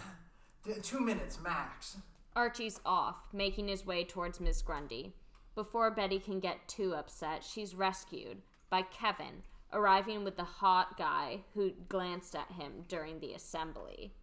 D- 0.75 0.81
Two 0.81 1.01
minutes 1.01 1.39
max. 1.43 1.97
Archie's 2.37 2.79
off, 2.85 3.25
making 3.33 3.67
his 3.67 3.85
way 3.85 4.05
towards 4.05 4.39
Miss 4.39 4.61
Grundy. 4.61 5.13
Before 5.55 5.91
Betty 5.91 6.19
can 6.19 6.39
get 6.39 6.67
too 6.69 6.93
upset, 6.95 7.43
she's 7.43 7.75
rescued 7.75 8.41
by 8.69 8.81
Kevin, 8.83 9.43
arriving 9.73 10.23
with 10.23 10.37
the 10.37 10.43
hot 10.45 10.97
guy 10.97 11.41
who 11.53 11.71
glanced 11.89 12.33
at 12.33 12.51
him 12.53 12.85
during 12.87 13.19
the 13.19 13.33
assembly. 13.33 14.13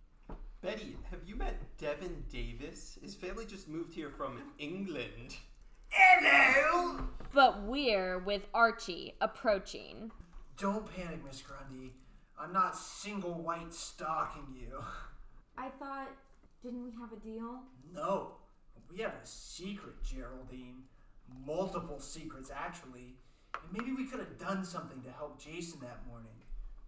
Betty, 0.62 0.96
have 1.10 1.18
you 1.26 1.34
met 1.34 1.56
Devin 1.76 2.22
Davis? 2.30 2.96
His 3.02 3.16
family 3.16 3.44
just 3.44 3.68
moved 3.68 3.92
here 3.92 4.10
from 4.10 4.40
England. 4.60 5.34
Hello! 5.88 7.00
But 7.34 7.64
we're 7.64 8.20
with 8.20 8.46
Archie 8.54 9.16
approaching. 9.20 10.12
Don't 10.56 10.86
panic, 10.94 11.24
Miss 11.24 11.42
Grundy. 11.42 11.94
I'm 12.38 12.52
not 12.52 12.76
single 12.76 13.34
white 13.34 13.74
stalking 13.74 14.54
you. 14.54 14.78
I 15.58 15.68
thought, 15.80 16.10
didn't 16.62 16.84
we 16.84 16.92
have 16.92 17.12
a 17.12 17.16
deal? 17.16 17.62
No, 17.92 18.36
we 18.88 18.98
have 19.02 19.14
a 19.14 19.26
secret, 19.26 19.96
Geraldine. 20.04 20.84
Multiple 21.44 21.98
secrets, 21.98 22.52
actually. 22.54 23.16
And 23.60 23.72
maybe 23.72 23.90
we 23.90 24.06
could 24.06 24.20
have 24.20 24.38
done 24.38 24.64
something 24.64 25.02
to 25.02 25.10
help 25.10 25.42
Jason 25.42 25.80
that 25.80 26.06
morning. 26.06 26.28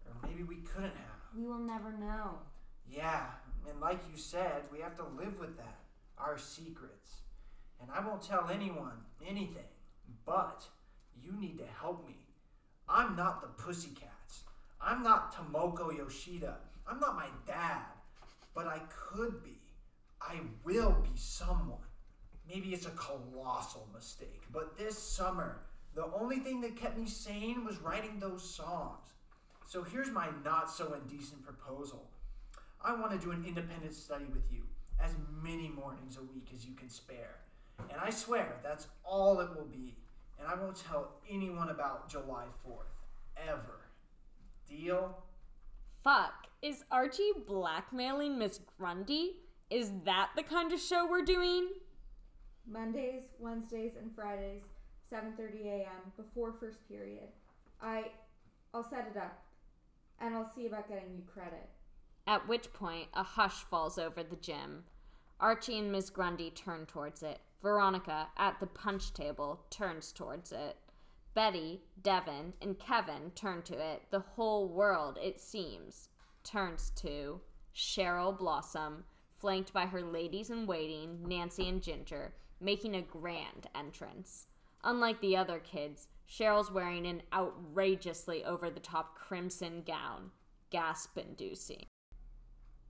Or 0.06 0.28
maybe 0.28 0.44
we 0.44 0.58
couldn't 0.58 0.94
have. 0.94 1.18
We 1.36 1.44
will 1.44 1.58
never 1.58 1.90
know. 1.90 2.38
Yeah, 2.88 3.24
and 3.68 3.80
like 3.80 4.00
you 4.10 4.18
said, 4.18 4.62
we 4.72 4.80
have 4.80 4.96
to 4.96 5.04
live 5.18 5.38
with 5.38 5.56
that. 5.56 5.78
Our 6.18 6.38
secrets. 6.38 7.20
And 7.80 7.90
I 7.90 8.06
won't 8.06 8.22
tell 8.22 8.48
anyone 8.52 9.04
anything. 9.26 9.70
But 10.24 10.64
you 11.22 11.32
need 11.38 11.58
to 11.58 11.66
help 11.80 12.06
me. 12.06 12.16
I'm 12.88 13.16
not 13.16 13.40
the 13.40 13.62
Pussycats. 13.62 14.44
I'm 14.80 15.02
not 15.02 15.34
Tomoko 15.34 15.96
Yoshida. 15.96 16.56
I'm 16.86 17.00
not 17.00 17.16
my 17.16 17.28
dad. 17.46 17.82
But 18.54 18.66
I 18.66 18.80
could 18.90 19.42
be. 19.42 19.58
I 20.20 20.40
will 20.64 20.96
be 21.02 21.16
someone. 21.16 21.78
Maybe 22.48 22.74
it's 22.74 22.86
a 22.86 22.90
colossal 22.90 23.88
mistake, 23.94 24.42
but 24.52 24.76
this 24.76 24.98
summer, 24.98 25.60
the 25.94 26.06
only 26.12 26.38
thing 26.40 26.60
that 26.60 26.76
kept 26.76 26.98
me 26.98 27.06
sane 27.06 27.64
was 27.64 27.78
writing 27.78 28.18
those 28.20 28.42
songs. 28.42 29.00
So 29.66 29.82
here's 29.82 30.10
my 30.10 30.28
not 30.44 30.70
so 30.70 30.92
indecent 30.92 31.42
proposal. 31.44 32.06
I 32.84 32.94
want 32.94 33.12
to 33.12 33.18
do 33.18 33.32
an 33.32 33.44
independent 33.46 33.94
study 33.94 34.26
with 34.26 34.52
you, 34.52 34.62
as 35.02 35.12
many 35.42 35.68
mornings 35.68 36.18
a 36.18 36.22
week 36.22 36.48
as 36.54 36.66
you 36.66 36.74
can 36.74 36.90
spare. 36.90 37.36
And 37.90 38.00
I 38.00 38.10
swear 38.10 38.56
that's 38.62 38.88
all 39.04 39.40
it 39.40 39.48
will 39.56 39.64
be. 39.64 39.96
And 40.38 40.46
I 40.46 40.54
won't 40.54 40.76
tell 40.76 41.12
anyone 41.30 41.70
about 41.70 42.10
July 42.10 42.44
4th. 42.66 43.48
Ever. 43.48 43.80
Deal? 44.68 45.16
Fuck, 46.02 46.48
is 46.60 46.84
Archie 46.90 47.32
blackmailing 47.46 48.38
Miss 48.38 48.60
Grundy? 48.78 49.36
Is 49.70 49.90
that 50.04 50.30
the 50.36 50.42
kind 50.42 50.72
of 50.72 50.80
show 50.80 51.06
we're 51.08 51.24
doing? 51.24 51.68
Mondays, 52.66 53.24
Wednesdays, 53.38 53.96
and 53.96 54.14
Fridays, 54.14 54.62
7:30 55.10 55.66
a.m. 55.66 56.12
before 56.16 56.52
first 56.52 56.86
period. 56.88 57.28
I 57.80 58.10
I'll 58.72 58.88
set 58.88 59.08
it 59.10 59.16
up 59.16 59.44
and 60.20 60.34
I'll 60.34 60.50
see 60.54 60.66
about 60.66 60.88
getting 60.88 61.14
you 61.14 61.22
credit. 61.32 61.68
At 62.26 62.48
which 62.48 62.72
point, 62.72 63.08
a 63.12 63.22
hush 63.22 63.64
falls 63.64 63.98
over 63.98 64.22
the 64.22 64.36
gym. 64.36 64.84
Archie 65.40 65.78
and 65.78 65.92
Miss 65.92 66.08
Grundy 66.10 66.50
turn 66.50 66.86
towards 66.86 67.22
it. 67.22 67.40
Veronica, 67.60 68.28
at 68.36 68.60
the 68.60 68.66
punch 68.66 69.12
table, 69.12 69.64
turns 69.70 70.12
towards 70.12 70.52
it. 70.52 70.76
Betty, 71.34 71.82
Devin, 72.00 72.54
and 72.62 72.78
Kevin 72.78 73.32
turn 73.34 73.62
to 73.62 73.74
it. 73.74 74.02
The 74.10 74.20
whole 74.20 74.68
world, 74.68 75.18
it 75.20 75.40
seems, 75.40 76.08
turns 76.44 76.90
to 76.96 77.40
Cheryl 77.74 78.36
Blossom, 78.38 79.04
flanked 79.36 79.72
by 79.72 79.86
her 79.86 80.02
ladies 80.02 80.50
in 80.50 80.66
waiting, 80.66 81.18
Nancy 81.26 81.68
and 81.68 81.82
Ginger, 81.82 82.34
making 82.60 82.94
a 82.94 83.02
grand 83.02 83.66
entrance. 83.74 84.46
Unlike 84.84 85.20
the 85.20 85.36
other 85.36 85.58
kids, 85.58 86.08
Cheryl's 86.28 86.70
wearing 86.70 87.06
an 87.06 87.22
outrageously 87.32 88.44
over 88.44 88.70
the 88.70 88.80
top 88.80 89.18
crimson 89.18 89.82
gown, 89.84 90.30
gasp 90.70 91.18
inducing. 91.18 91.86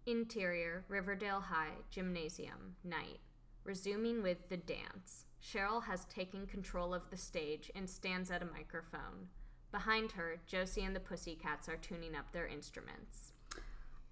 Interior, 0.07 0.85
Riverdale 0.89 1.41
High, 1.41 1.77
Gymnasium, 1.91 2.77
night. 2.85 3.21
Resuming 3.65 4.23
with 4.23 4.51
the 4.51 4.59
dance. 4.59 5.25
Cheryl 5.43 5.85
has 5.85 6.05
taken 6.05 6.47
control 6.47 6.93
of 6.93 7.09
the 7.11 7.17
stage 7.17 7.71
and 7.75 7.89
stands 7.89 8.31
at 8.31 8.43
a 8.43 8.47
microphone. 8.47 9.29
Behind 9.73 10.13
her, 10.13 10.41
Josie 10.47 10.85
and 10.85 10.95
the 10.95 11.01
Pussycats 11.01 11.71
are 11.71 11.77
tuning 11.77 12.15
up 12.15 12.33
their 12.33 12.47
instruments. 12.47 13.33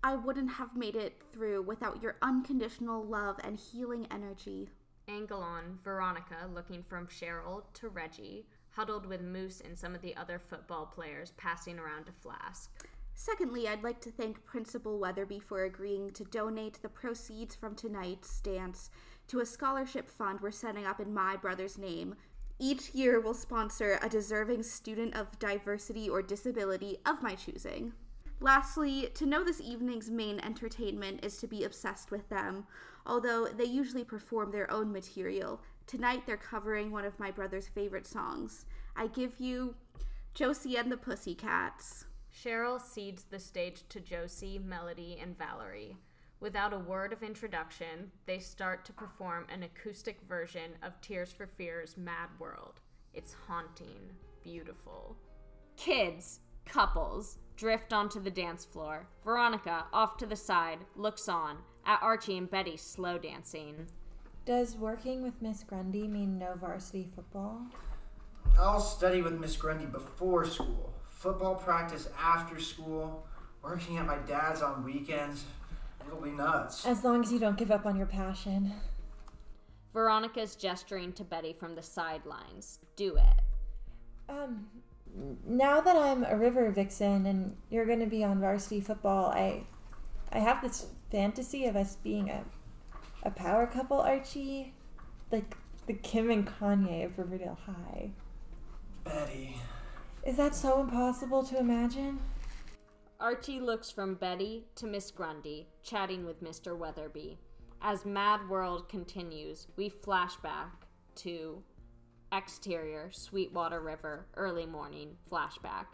I 0.02 0.16
wouldn't 0.16 0.52
have 0.52 0.74
made 0.74 0.96
it 0.96 1.22
through 1.30 1.62
without 1.62 2.02
your 2.02 2.16
unconditional 2.22 3.04
love 3.04 3.36
and 3.44 3.58
healing 3.58 4.06
energy. 4.10 4.70
Angle 5.08 5.42
on, 5.42 5.78
Veronica 5.84 6.48
looking 6.52 6.82
from 6.82 7.06
Cheryl 7.06 7.64
to 7.74 7.90
Reggie, 7.90 8.46
huddled 8.70 9.04
with 9.04 9.20
Moose 9.20 9.60
and 9.60 9.76
some 9.76 9.94
of 9.94 10.00
the 10.00 10.16
other 10.16 10.38
football 10.38 10.86
players 10.86 11.32
passing 11.36 11.78
around 11.78 12.08
a 12.08 12.12
flask. 12.12 12.70
Secondly, 13.14 13.68
I'd 13.68 13.84
like 13.84 14.00
to 14.00 14.10
thank 14.10 14.44
Principal 14.44 14.98
Weatherbee 14.98 15.42
for 15.42 15.64
agreeing 15.64 16.10
to 16.12 16.24
donate 16.24 16.80
the 16.82 16.88
proceeds 16.88 17.54
from 17.54 17.74
tonight's 17.74 18.40
dance 18.40 18.90
to 19.28 19.40
a 19.40 19.46
scholarship 19.46 20.10
fund 20.10 20.40
we're 20.40 20.50
setting 20.50 20.86
up 20.86 21.00
in 21.00 21.14
my 21.14 21.36
brother's 21.36 21.78
name. 21.78 22.16
Each 22.58 22.94
year 22.94 23.20
we'll 23.20 23.34
sponsor 23.34 23.98
a 24.02 24.08
deserving 24.08 24.62
student 24.62 25.16
of 25.16 25.38
diversity 25.38 26.08
or 26.08 26.22
disability 26.22 26.98
of 27.06 27.22
my 27.22 27.34
choosing. 27.34 27.92
Lastly, 28.40 29.08
to 29.14 29.26
know 29.26 29.44
this 29.44 29.60
evening's 29.60 30.10
main 30.10 30.40
entertainment 30.40 31.24
is 31.24 31.36
to 31.38 31.46
be 31.46 31.62
obsessed 31.62 32.10
with 32.10 32.28
them. 32.28 32.66
Although 33.06 33.46
they 33.46 33.64
usually 33.64 34.04
perform 34.04 34.50
their 34.50 34.70
own 34.70 34.92
material, 34.92 35.60
tonight 35.86 36.24
they're 36.26 36.36
covering 36.36 36.90
one 36.90 37.04
of 37.04 37.20
my 37.20 37.30
brother's 37.30 37.68
favorite 37.68 38.06
songs. 38.06 38.64
I 38.96 39.06
give 39.06 39.38
you 39.38 39.76
Josie 40.34 40.76
and 40.76 40.90
the 40.90 40.96
Pussycats. 40.96 42.06
Cheryl 42.34 42.80
cedes 42.80 43.24
the 43.24 43.38
stage 43.38 43.82
to 43.90 44.00
Josie, 44.00 44.58
Melody, 44.58 45.18
and 45.20 45.36
Valerie. 45.36 45.96
Without 46.40 46.72
a 46.72 46.78
word 46.78 47.12
of 47.12 47.22
introduction, 47.22 48.10
they 48.26 48.38
start 48.38 48.84
to 48.84 48.92
perform 48.92 49.46
an 49.52 49.62
acoustic 49.62 50.20
version 50.28 50.72
of 50.82 51.00
Tears 51.00 51.30
for 51.30 51.46
Fears' 51.46 51.96
Mad 51.96 52.30
World. 52.38 52.80
It's 53.14 53.36
haunting, 53.46 54.10
beautiful. 54.42 55.16
Kids, 55.76 56.40
couples, 56.64 57.38
drift 57.56 57.92
onto 57.92 58.20
the 58.20 58.30
dance 58.30 58.64
floor. 58.64 59.06
Veronica, 59.22 59.84
off 59.92 60.16
to 60.16 60.26
the 60.26 60.36
side, 60.36 60.78
looks 60.96 61.28
on 61.28 61.58
at 61.86 62.02
Archie 62.02 62.38
and 62.38 62.50
Betty 62.50 62.76
slow 62.76 63.18
dancing. 63.18 63.86
Does 64.44 64.76
working 64.76 65.22
with 65.22 65.40
Miss 65.40 65.62
Grundy 65.62 66.08
mean 66.08 66.38
no 66.38 66.54
varsity 66.56 67.08
football? 67.14 67.66
I'll 68.58 68.80
study 68.80 69.22
with 69.22 69.38
Miss 69.38 69.56
Grundy 69.56 69.86
before 69.86 70.44
school, 70.46 70.92
football 71.22 71.54
practice 71.54 72.08
after 72.18 72.58
school, 72.60 73.24
working 73.62 73.96
at 73.96 74.06
my 74.06 74.18
dad's 74.18 74.60
on 74.60 74.82
weekends. 74.82 75.44
It'll 76.04 76.20
be 76.20 76.30
nuts. 76.30 76.84
As 76.84 77.04
long 77.04 77.22
as 77.22 77.32
you 77.32 77.38
don't 77.38 77.56
give 77.56 77.70
up 77.70 77.86
on 77.86 77.96
your 77.96 78.06
passion. 78.06 78.72
Veronica's 79.92 80.56
gesturing 80.56 81.12
to 81.12 81.22
Betty 81.22 81.52
from 81.52 81.76
the 81.76 81.82
sidelines. 81.82 82.80
Do 82.96 83.16
it. 83.16 83.40
Um, 84.28 84.66
now 85.46 85.80
that 85.80 85.94
I'm 85.94 86.24
a 86.24 86.36
river 86.36 86.68
vixen 86.72 87.26
and 87.26 87.56
you're 87.70 87.86
going 87.86 88.00
to 88.00 88.06
be 88.06 88.24
on 88.24 88.40
varsity 88.40 88.80
football, 88.80 89.26
I, 89.26 89.62
I 90.32 90.40
have 90.40 90.60
this 90.60 90.86
fantasy 91.12 91.66
of 91.66 91.76
us 91.76 91.96
being 91.96 92.30
a, 92.30 92.42
a 93.22 93.30
power 93.30 93.66
couple, 93.68 94.00
Archie, 94.00 94.74
like 95.30 95.56
the 95.86 95.94
Kim 95.94 96.30
and 96.30 96.46
Kanye 96.46 97.04
of 97.04 97.16
Riverdale 97.16 97.58
High. 97.64 98.10
Betty. 99.04 99.56
Is 100.24 100.36
that 100.36 100.54
so 100.54 100.80
impossible 100.80 101.42
to 101.44 101.58
imagine? 101.58 102.20
Archie 103.18 103.58
looks 103.58 103.90
from 103.90 104.14
Betty 104.14 104.64
to 104.76 104.86
Miss 104.86 105.10
Grundy, 105.10 105.66
chatting 105.82 106.24
with 106.24 106.44
Mr. 106.44 106.78
Weatherbee. 106.78 107.38
As 107.80 108.04
Mad 108.04 108.48
World 108.48 108.88
continues, 108.88 109.66
we 109.76 109.88
flash 109.88 110.36
back 110.36 110.86
to 111.16 111.64
exterior, 112.30 113.10
Sweetwater 113.10 113.80
River, 113.80 114.26
early 114.36 114.64
morning, 114.64 115.16
flashback. 115.30 115.86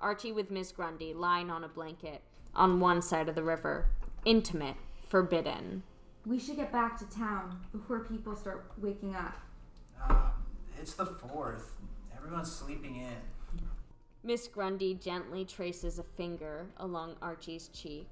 Archie 0.00 0.32
with 0.32 0.50
Miss 0.50 0.72
Grundy 0.72 1.14
lying 1.14 1.48
on 1.48 1.62
a 1.62 1.68
blanket 1.68 2.22
on 2.56 2.80
one 2.80 3.00
side 3.00 3.28
of 3.28 3.36
the 3.36 3.44
river. 3.44 3.86
Intimate, 4.24 4.76
forbidden. 5.08 5.84
We 6.26 6.40
should 6.40 6.56
get 6.56 6.72
back 6.72 6.98
to 6.98 7.04
town 7.16 7.60
before 7.70 8.00
people 8.00 8.34
start 8.34 8.72
waking 8.78 9.14
up. 9.14 9.36
Uh, 10.02 10.30
it's 10.80 10.94
the 10.94 11.06
fourth. 11.06 11.70
Everyone's 12.16 12.50
sleeping 12.50 12.96
in. 12.96 13.35
Miss 14.26 14.48
Grundy 14.48 14.94
gently 14.94 15.44
traces 15.44 16.00
a 16.00 16.02
finger 16.02 16.66
along 16.78 17.14
Archie's 17.22 17.68
cheek. 17.68 18.08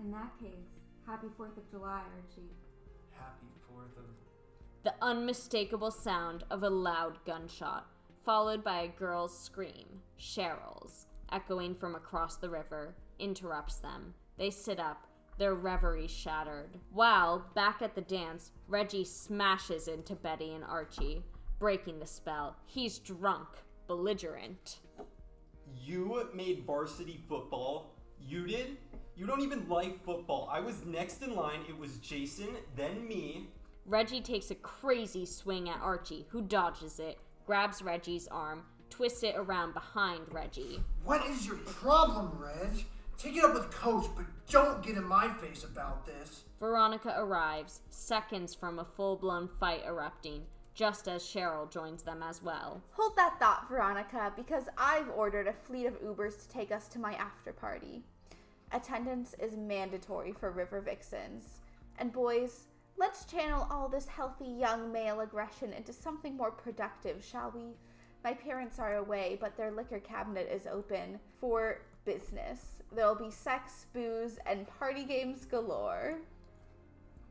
In 0.00 0.10
that 0.10 0.32
case, 0.42 0.66
happy 1.06 1.28
4th 1.38 1.56
of 1.56 1.70
July, 1.70 2.00
Archie. 2.16 2.50
Happy 3.12 3.46
fourth 3.68 3.96
of. 3.96 4.04
The 4.82 4.94
unmistakable 5.00 5.92
sound 5.92 6.42
of 6.50 6.64
a 6.64 6.68
loud 6.68 7.24
gunshot, 7.24 7.86
followed 8.24 8.64
by 8.64 8.80
a 8.80 8.88
girl's 8.88 9.38
scream, 9.38 9.86
Cheryl's, 10.18 11.06
echoing 11.30 11.76
from 11.76 11.94
across 11.94 12.34
the 12.34 12.50
river, 12.50 12.96
interrupts 13.20 13.76
them. 13.76 14.12
They 14.36 14.50
sit 14.50 14.80
up, 14.80 15.06
their 15.38 15.54
reverie 15.54 16.08
shattered. 16.08 16.80
While, 16.90 17.46
back 17.54 17.80
at 17.80 17.94
the 17.94 18.00
dance, 18.00 18.50
Reggie 18.66 19.04
smashes 19.04 19.86
into 19.86 20.16
Betty 20.16 20.52
and 20.52 20.64
Archie, 20.64 21.22
breaking 21.60 22.00
the 22.00 22.06
spell. 22.06 22.56
He's 22.66 22.98
drunk, 22.98 23.46
belligerent. 23.86 24.80
You 25.82 26.28
made 26.34 26.64
varsity 26.66 27.20
football. 27.28 27.94
You 28.20 28.46
did? 28.46 28.76
You 29.16 29.26
don't 29.26 29.42
even 29.42 29.68
like 29.68 30.04
football. 30.04 30.48
I 30.52 30.60
was 30.60 30.84
next 30.84 31.22
in 31.22 31.34
line. 31.34 31.60
It 31.68 31.78
was 31.78 31.98
Jason, 31.98 32.48
then 32.76 33.06
me. 33.06 33.48
Reggie 33.86 34.20
takes 34.20 34.50
a 34.50 34.54
crazy 34.56 35.26
swing 35.26 35.68
at 35.68 35.80
Archie, 35.80 36.26
who 36.30 36.42
dodges 36.42 36.98
it, 36.98 37.18
grabs 37.46 37.82
Reggie's 37.82 38.26
arm, 38.28 38.62
twists 38.88 39.22
it 39.22 39.34
around 39.36 39.74
behind 39.74 40.22
Reggie. 40.32 40.82
What 41.04 41.26
is 41.26 41.46
your 41.46 41.56
problem, 41.58 42.30
Reg? 42.38 42.86
Take 43.18 43.36
it 43.36 43.44
up 43.44 43.54
with 43.54 43.70
Coach, 43.70 44.06
but 44.16 44.24
don't 44.50 44.82
get 44.82 44.96
in 44.96 45.04
my 45.04 45.28
face 45.34 45.64
about 45.64 46.06
this. 46.06 46.44
Veronica 46.58 47.14
arrives, 47.16 47.80
seconds 47.90 48.54
from 48.54 48.78
a 48.78 48.84
full 48.84 49.16
blown 49.16 49.48
fight 49.60 49.82
erupting, 49.86 50.42
just 50.74 51.06
as 51.06 51.22
Cheryl 51.22 51.70
joins 51.70 52.02
them 52.02 52.22
as 52.22 52.42
well. 52.42 52.82
Hold 52.92 53.16
that 53.16 53.38
thought, 53.38 53.68
Veronica, 53.68 54.32
because 54.36 54.64
I've 54.76 55.08
ordered 55.10 55.46
a 55.46 55.52
fleet 55.52 55.86
of 55.86 56.02
Ubers 56.02 56.42
to 56.42 56.48
take 56.48 56.72
us 56.72 56.88
to 56.88 56.98
my 56.98 57.14
after 57.14 57.52
party. 57.52 58.02
Attendance 58.72 59.34
is 59.40 59.56
mandatory 59.56 60.32
for 60.32 60.50
River 60.50 60.80
Vixens. 60.80 61.60
And 61.98 62.12
boys, 62.12 62.64
let's 62.96 63.24
channel 63.24 63.68
all 63.70 63.88
this 63.88 64.06
healthy 64.06 64.48
young 64.48 64.90
male 64.90 65.20
aggression 65.20 65.72
into 65.72 65.92
something 65.92 66.36
more 66.36 66.50
productive, 66.50 67.24
shall 67.24 67.52
we? 67.54 67.76
My 68.24 68.34
parents 68.34 68.78
are 68.80 68.96
away, 68.96 69.38
but 69.40 69.56
their 69.56 69.70
liquor 69.70 70.00
cabinet 70.00 70.48
is 70.52 70.66
open 70.66 71.20
for 71.40 71.82
business. 72.04 72.82
There'll 72.92 73.14
be 73.14 73.30
sex, 73.30 73.86
booze, 73.92 74.38
and 74.46 74.66
party 74.78 75.04
games 75.04 75.44
galore. 75.44 76.18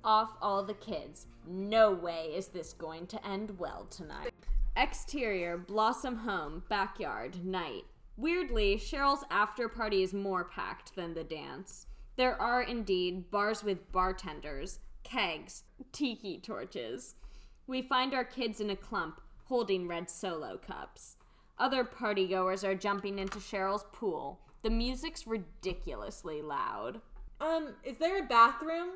Off 0.04 0.36
all 0.42 0.64
the 0.64 0.74
kids. 0.74 1.28
No 1.48 1.92
way 1.92 2.32
is 2.36 2.48
this 2.48 2.74
going 2.74 3.08
to 3.08 3.28
end 3.28 3.58
well 3.58 3.86
tonight. 3.90 4.34
Exterior, 4.76 5.58
Blossom 5.58 6.18
Home, 6.18 6.64
backyard, 6.68 7.46
night. 7.46 7.86
Weirdly, 8.18 8.76
Cheryl's 8.78 9.24
after 9.32 9.70
party 9.70 10.04
is 10.04 10.14
more 10.14 10.44
packed 10.44 10.96
than 10.96 11.14
the 11.14 11.24
dance. 11.24 11.88
There 12.16 12.40
are 12.40 12.62
indeed 12.62 13.32
bars 13.32 13.64
with 13.64 13.92
bartenders, 13.92 14.80
kegs, 15.04 15.64
tiki 15.92 16.40
torches. 16.40 17.16
We 17.66 17.82
find 17.82 18.14
our 18.14 18.26
kids 18.26 18.60
in 18.60 18.70
a 18.70 18.76
clump, 18.76 19.22
holding 19.46 19.88
red 19.88 20.10
solo 20.10 20.58
cups. 20.58 21.16
Other 21.58 21.84
partygoers 21.84 22.64
are 22.64 22.76
jumping 22.76 23.20
into 23.20 23.40
Cheryl's 23.40 23.86
pool. 23.94 24.42
The 24.64 24.70
music's 24.70 25.28
ridiculously 25.28 26.42
loud. 26.42 27.02
Um, 27.40 27.76
is 27.84 27.98
there 27.98 28.24
a 28.24 28.28
bathroom? 28.28 28.92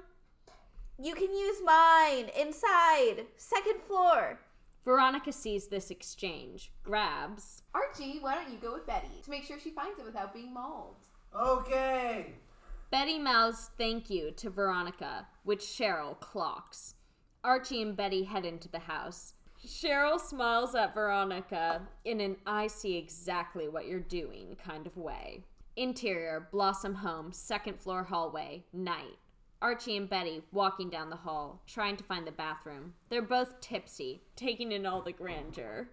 You 1.00 1.14
can 1.14 1.32
use 1.32 1.58
mine 1.64 2.30
inside, 2.40 3.28
second 3.38 3.82
floor. 3.82 4.40
Veronica 4.84 5.32
sees 5.32 5.68
this 5.68 5.92
exchange, 5.92 6.72
grabs. 6.82 7.62
Archie, 7.76 8.18
why 8.20 8.34
don't 8.34 8.52
you 8.52 8.58
go 8.58 8.74
with 8.74 8.88
Betty 8.88 9.22
to 9.24 9.30
make 9.30 9.44
sure 9.44 9.60
she 9.60 9.70
finds 9.70 10.00
it 10.00 10.06
without 10.06 10.34
being 10.34 10.52
mauled? 10.52 10.96
Okay. 11.36 12.34
Betty 12.90 13.20
mouths 13.20 13.70
thank 13.78 14.10
you 14.10 14.32
to 14.32 14.50
Veronica, 14.50 15.28
which 15.44 15.60
Cheryl 15.60 16.20
clocks. 16.20 16.96
Archie 17.44 17.84
and 17.84 17.96
Betty 17.96 18.24
head 18.24 18.46
into 18.46 18.68
the 18.68 18.80
house. 18.80 19.34
Cheryl 19.64 20.20
smiles 20.20 20.74
at 20.74 20.96
Veronica 20.96 21.82
in 22.06 22.22
an 22.22 22.38
I 22.48 22.68
see 22.68 22.98
exactly 22.98 23.68
what 23.68 23.88
you're 23.88 24.00
doing 24.00 24.58
kind 24.64 24.88
of 24.88 24.98
way. 24.98 25.44
Interior, 25.76 26.48
Blossom 26.52 26.96
Home, 26.96 27.32
second 27.32 27.80
floor 27.80 28.04
hallway, 28.04 28.64
night. 28.74 29.20
Archie 29.62 29.98
and 29.98 30.10
Betty 30.10 30.44
walking 30.52 30.90
down 30.90 31.10
the 31.10 31.16
hall, 31.16 31.62
trying 31.66 31.98
to 31.98 32.04
find 32.04 32.28
the 32.28 32.32
bathroom. 32.32 32.94
They're 33.10 33.22
both 33.22 33.60
tipsy, 33.60 34.22
taking 34.36 34.72
in 34.72 34.86
all 34.86 35.02
the 35.02 35.12
grandeur. 35.12 35.90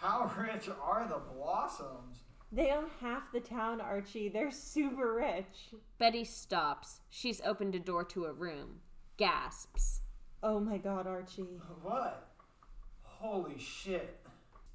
How 0.00 0.30
rich 0.38 0.68
are 0.82 1.08
the 1.08 1.20
Blossoms? 1.34 2.24
They 2.52 2.70
own 2.70 2.86
half 3.00 3.32
the 3.32 3.40
town, 3.40 3.80
Archie. 3.80 4.28
They're 4.28 4.50
super 4.50 5.14
rich. 5.14 5.74
Betty 5.98 6.24
stops. 6.24 7.00
She's 7.10 7.40
opened 7.42 7.74
a 7.74 7.78
door 7.78 8.04
to 8.04 8.26
a 8.26 8.32
room. 8.32 8.80
Gasps. 9.16 10.00
Oh 10.42 10.60
my 10.60 10.78
god, 10.78 11.06
Archie. 11.06 11.60
What? 11.82 12.28
Holy 13.02 13.42
Holy 13.48 13.58
shit. 13.58 14.20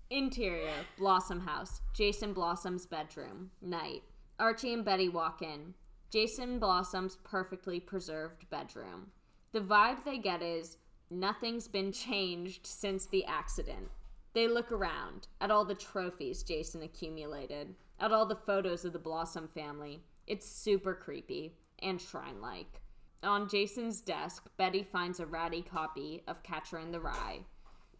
Interior, 0.10 0.74
Blossom 0.98 1.40
House, 1.40 1.82
Jason 1.94 2.34
Blossom's 2.34 2.86
bedroom, 2.86 3.50
night. 3.62 4.04
Archie 4.38 4.74
and 4.74 4.84
Betty 4.84 5.08
walk 5.08 5.42
in. 5.42 5.74
Jason 6.14 6.60
Blossom's 6.60 7.16
perfectly 7.24 7.80
preserved 7.80 8.48
bedroom. 8.52 9.08
The 9.52 9.62
vibe 9.62 10.04
they 10.04 10.20
get 10.20 10.44
is 10.44 10.78
nothing's 11.10 11.68
been 11.68 11.92
changed 11.92 12.68
since 12.68 13.08
the 13.08 13.26
accident. 13.26 13.90
They 14.34 14.48
look 14.48 14.72
around 14.72 15.28
at 15.42 15.50
all 15.50 15.66
the 15.66 15.74
trophies 15.74 16.44
Jason 16.44 16.84
accumulated, 16.84 17.74
at 18.00 18.12
all 18.12 18.28
the 18.28 18.36
photos 18.36 18.86
of 18.86 18.94
the 18.94 19.00
Blossom 19.00 19.48
family. 19.48 20.04
It's 20.28 20.48
super 20.48 20.94
creepy 20.94 21.56
and 21.82 22.00
shrine 22.00 22.40
like. 22.40 22.82
On 23.24 23.50
Jason's 23.50 24.00
desk, 24.00 24.44
Betty 24.56 24.84
finds 24.84 25.20
a 25.20 25.26
ratty 25.26 25.64
copy 25.64 26.22
of 26.28 26.44
Catcher 26.44 26.78
in 26.78 26.92
the 26.92 27.00
Rye. 27.00 27.40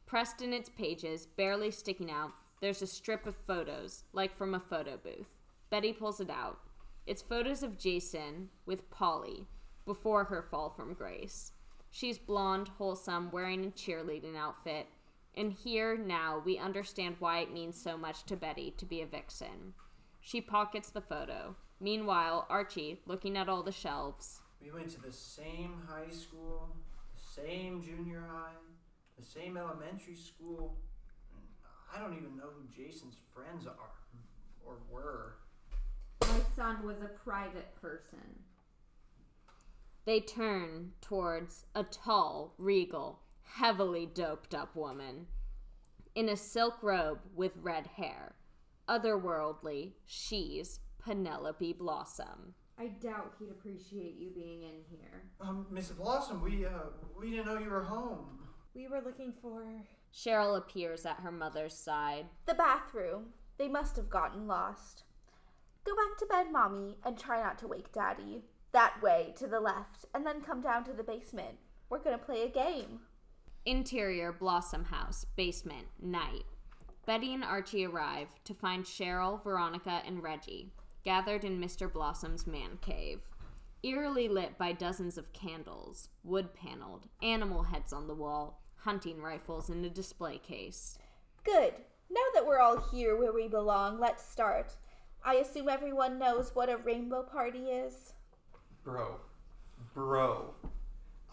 Pressed 0.06 0.44
in 0.44 0.54
its 0.54 0.70
pages, 0.70 1.26
barely 1.26 1.72
sticking 1.72 2.12
out, 2.12 2.34
there's 2.62 2.84
a 2.84 2.88
strip 2.88 3.26
of 3.26 3.36
photos, 3.36 4.04
like 4.14 4.38
from 4.38 4.54
a 4.54 4.60
photo 4.60 4.98
booth. 4.98 5.32
Betty 5.72 5.94
pulls 5.94 6.20
it 6.20 6.30
out. 6.30 6.60
It's 7.06 7.22
photos 7.22 7.64
of 7.64 7.78
Jason 7.78 8.50
with 8.66 8.90
Polly 8.90 9.48
before 9.86 10.26
her 10.26 10.42
fall 10.42 10.70
from 10.70 10.94
grace. 10.94 11.52
She's 11.92 12.18
blonde, 12.18 12.70
wholesome, 12.78 13.30
wearing 13.30 13.66
a 13.66 13.70
cheerleading 13.70 14.38
outfit. 14.38 14.88
And 15.36 15.52
here 15.52 15.98
now 15.98 16.42
we 16.46 16.58
understand 16.58 17.18
why 17.20 17.40
it 17.40 17.52
means 17.52 17.82
so 17.82 17.98
much 17.98 18.24
to 18.26 18.38
Betty 18.38 18.74
to 18.78 18.86
be 18.86 19.02
a 19.02 19.06
vixen. 19.06 19.74
She 20.22 20.40
pockets 20.40 20.90
the 20.90 21.02
photo. 21.02 21.56
Meanwhile, 21.82 22.48
Archie, 22.50 23.02
looking 23.06 23.38
at 23.38 23.50
all 23.50 23.64
the 23.64 23.72
shelves, 23.72 24.40
We 24.64 24.72
went 24.72 24.90
to 24.92 25.02
the 25.02 25.12
same 25.12 25.82
high 25.86 26.10
school, 26.10 26.74
the 27.14 27.42
same 27.42 27.84
junior 27.84 28.24
high, 28.26 28.54
the 29.18 29.26
same 29.26 29.58
elementary 29.58 30.16
school. 30.16 30.78
I 31.94 32.00
don't 32.00 32.16
even 32.16 32.38
know 32.38 32.50
who 32.56 32.64
Jason's 32.74 33.18
friends 33.34 33.68
are 33.68 33.92
or 34.66 34.78
were. 34.90 35.36
My 36.56 36.64
son 36.64 36.86
was 36.86 37.02
a 37.02 37.08
private 37.08 37.74
person. 37.82 38.44
They 40.06 40.20
turn 40.20 40.92
towards 41.02 41.66
a 41.74 41.84
tall, 41.84 42.54
regal, 42.58 43.22
heavily 43.44 44.06
doped 44.06 44.54
up 44.54 44.76
woman 44.76 45.28
in 46.16 46.30
a 46.30 46.38
silk 46.38 46.78
robe 46.82 47.20
with 47.34 47.58
red 47.62 47.88
hair. 47.96 48.36
Otherworldly, 48.88 49.94
she's 50.06 50.80
Penelope 51.04 51.74
Blossom. 51.74 52.54
I 52.78 52.88
doubt 52.88 53.34
he'd 53.40 53.50
appreciate 53.50 54.16
you 54.20 54.30
being 54.32 54.64
in 54.64 54.82
here. 54.90 55.24
Um, 55.40 55.66
Miss 55.72 55.90
Blossom, 55.90 56.42
we 56.42 56.66
uh, 56.66 56.90
we 57.20 57.32
didn't 57.32 57.46
know 57.46 57.58
you 57.58 57.70
were 57.70 57.84
home. 57.84 58.40
We 58.76 58.88
were 58.88 59.02
looking 59.04 59.34
for. 59.42 59.64
Cheryl 60.14 60.58
appears 60.58 61.06
at 61.06 61.22
her 61.22 61.32
mother's 61.32 61.76
side. 61.76 62.26
The 62.46 62.54
bathroom. 62.54 63.28
They 63.58 63.68
must 63.68 63.96
have 63.96 64.10
gotten 64.10 64.48
lost. 64.48 65.04
Go 65.86 65.96
back 65.96 66.18
to 66.20 66.26
bed, 66.26 66.52
Mommy, 66.52 66.98
and 67.06 67.18
try 67.18 67.42
not 67.42 67.58
to 67.60 67.68
wake 67.68 67.92
Daddy. 67.92 68.44
That 68.72 69.02
way, 69.02 69.34
to 69.38 69.48
the 69.48 69.60
left, 69.60 70.06
and 70.14 70.26
then 70.26 70.42
come 70.42 70.62
down 70.62 70.84
to 70.86 70.94
the 70.94 71.04
basement. 71.04 71.58
We're 71.90 72.00
gonna 72.00 72.18
play 72.18 72.44
a 72.44 72.50
game. 72.50 73.02
Interior 73.66 74.32
Blossom 74.32 74.86
House, 74.86 75.26
basement, 75.36 75.88
night. 76.02 76.46
Betty 77.06 77.34
and 77.34 77.44
Archie 77.44 77.86
arrive 77.86 78.30
to 78.46 78.54
find 78.54 78.86
Cheryl, 78.86 79.44
Veronica, 79.44 80.02
and 80.06 80.24
Reggie 80.24 80.72
gathered 81.04 81.44
in 81.44 81.60
Mr. 81.60 81.92
Blossom's 81.92 82.48
man 82.48 82.78
cave. 82.82 83.22
Eerily 83.84 84.30
lit 84.30 84.58
by 84.58 84.72
dozens 84.72 85.18
of 85.18 85.34
candles, 85.34 86.08
wood 86.24 86.54
paneled, 86.54 87.08
animal 87.22 87.64
heads 87.64 87.92
on 87.92 88.08
the 88.08 88.16
wall, 88.16 88.62
hunting 88.78 89.22
rifles 89.22 89.70
in 89.70 89.84
a 89.84 89.90
display 89.90 90.38
case. 90.38 90.98
Good. 91.44 91.74
Now 92.10 92.22
that 92.34 92.46
we're 92.46 92.60
all 92.60 92.78
here 92.92 93.18
where 93.18 93.34
we 93.34 93.48
belong, 93.50 94.00
let's 94.00 94.26
start. 94.26 94.78
I 95.26 95.36
assume 95.36 95.70
everyone 95.70 96.20
knows 96.20 96.52
what 96.54 96.70
a 96.70 96.76
rainbow 96.76 97.24
party 97.24 97.70
is. 97.70 98.14
Bro, 98.84 99.22
bro, 99.94 100.54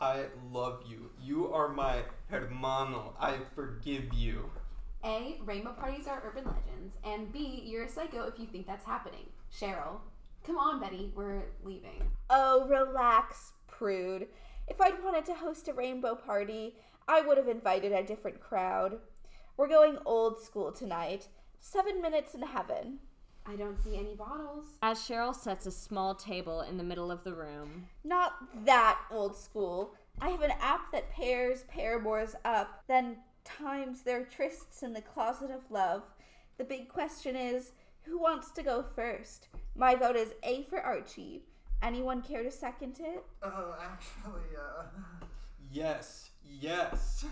I 0.00 0.26
love 0.53 0.85
you. 0.88 1.11
You 1.20 1.53
are 1.53 1.68
my 1.68 2.03
hermano. 2.29 3.16
I 3.18 3.38
forgive 3.57 4.14
you. 4.14 4.48
A, 5.05 5.40
rainbow 5.44 5.72
parties 5.72 6.07
are 6.07 6.22
urban 6.24 6.44
legends, 6.44 6.98
and 7.03 7.33
B, 7.33 7.62
you're 7.64 7.85
a 7.85 7.88
psycho 7.88 8.29
if 8.29 8.38
you 8.38 8.46
think 8.46 8.66
that's 8.66 8.85
happening. 8.85 9.26
Cheryl, 9.53 9.98
come 10.46 10.57
on, 10.57 10.79
Betty, 10.79 11.11
we're 11.16 11.42
leaving. 11.64 12.03
Oh, 12.29 12.68
relax, 12.68 13.55
prude. 13.66 14.29
If 14.68 14.81
I'd 14.81 15.03
wanted 15.03 15.24
to 15.24 15.35
host 15.35 15.66
a 15.66 15.72
rainbow 15.72 16.14
party, 16.14 16.76
I 17.09 17.22
would 17.22 17.38
have 17.38 17.48
invited 17.48 17.90
a 17.90 18.05
different 18.05 18.40
crowd. 18.40 18.98
We're 19.57 19.68
going 19.68 19.98
old 20.05 20.40
school 20.40 20.70
tonight. 20.70 21.26
Seven 21.61 22.00
minutes 22.00 22.35
in 22.35 22.42
heaven. 22.42 23.00
I 23.50 23.56
don't 23.56 23.82
see 23.82 23.96
any 23.96 24.14
bottles. 24.14 24.66
As 24.80 24.98
Cheryl 24.98 25.34
sets 25.34 25.66
a 25.66 25.72
small 25.72 26.14
table 26.14 26.60
in 26.60 26.76
the 26.76 26.84
middle 26.84 27.10
of 27.10 27.24
the 27.24 27.34
room, 27.34 27.88
Not 28.04 28.34
that 28.64 29.00
old 29.10 29.36
school. 29.36 29.94
I 30.20 30.28
have 30.28 30.42
an 30.42 30.52
app 30.60 30.92
that 30.92 31.10
pairs 31.10 31.64
paramours 31.64 32.36
up, 32.44 32.84
then 32.86 33.16
times 33.44 34.02
their 34.02 34.24
trysts 34.24 34.82
in 34.82 34.92
the 34.92 35.00
closet 35.00 35.50
of 35.50 35.68
love. 35.70 36.02
The 36.58 36.64
big 36.64 36.88
question 36.88 37.34
is 37.34 37.72
who 38.02 38.20
wants 38.20 38.52
to 38.52 38.62
go 38.62 38.84
first? 38.94 39.48
My 39.74 39.96
vote 39.96 40.16
is 40.16 40.34
A 40.44 40.62
for 40.64 40.80
Archie. 40.80 41.42
Anyone 41.82 42.22
care 42.22 42.42
to 42.44 42.50
second 42.52 43.00
it? 43.00 43.24
Oh, 43.42 43.74
actually, 43.82 44.56
uh. 44.56 44.84
Yes, 45.72 46.30
yes. 46.44 47.24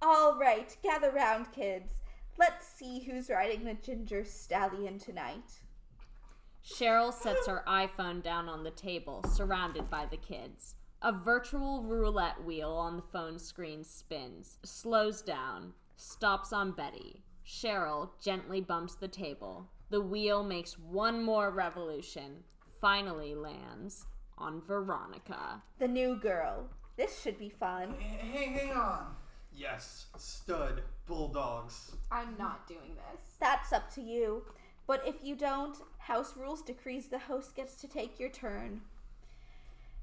All 0.00 0.38
right, 0.38 0.76
gather 0.84 1.10
round, 1.10 1.50
kids. 1.52 2.01
Let's 2.38 2.66
see 2.66 3.00
who's 3.00 3.30
riding 3.30 3.64
the 3.64 3.74
ginger 3.74 4.24
stallion 4.24 4.98
tonight. 4.98 5.60
Cheryl 6.64 7.12
sets 7.12 7.46
her 7.46 7.64
iPhone 7.66 8.22
down 8.22 8.48
on 8.48 8.62
the 8.64 8.70
table, 8.70 9.24
surrounded 9.28 9.90
by 9.90 10.06
the 10.06 10.16
kids. 10.16 10.76
A 11.02 11.12
virtual 11.12 11.82
roulette 11.82 12.44
wheel 12.44 12.70
on 12.70 12.96
the 12.96 13.02
phone 13.02 13.38
screen 13.38 13.84
spins, 13.84 14.58
slows 14.64 15.20
down, 15.22 15.72
stops 15.96 16.52
on 16.52 16.72
Betty. 16.72 17.22
Cheryl 17.44 18.10
gently 18.22 18.60
bumps 18.60 18.94
the 18.94 19.08
table. 19.08 19.68
The 19.90 20.00
wheel 20.00 20.44
makes 20.44 20.78
one 20.78 21.22
more 21.22 21.50
revolution, 21.50 22.44
finally 22.80 23.34
lands 23.34 24.06
on 24.38 24.62
Veronica. 24.62 25.62
The 25.78 25.88
new 25.88 26.16
girl. 26.16 26.70
This 26.96 27.20
should 27.20 27.38
be 27.38 27.48
fun. 27.48 27.94
Hey, 27.98 28.46
hang 28.46 28.76
on. 28.76 29.06
Yes, 29.54 30.06
stud 30.16 30.82
bulldogs. 31.06 31.92
I'm 32.10 32.36
not 32.38 32.66
doing 32.66 32.94
this. 32.94 33.22
That's 33.40 33.72
up 33.72 33.92
to 33.94 34.00
you. 34.00 34.44
But 34.86 35.02
if 35.06 35.16
you 35.22 35.36
don't, 35.36 35.76
House 35.98 36.36
Rules 36.36 36.62
decrees 36.62 37.06
the 37.06 37.18
host 37.18 37.54
gets 37.54 37.74
to 37.76 37.88
take 37.88 38.18
your 38.18 38.30
turn. 38.30 38.82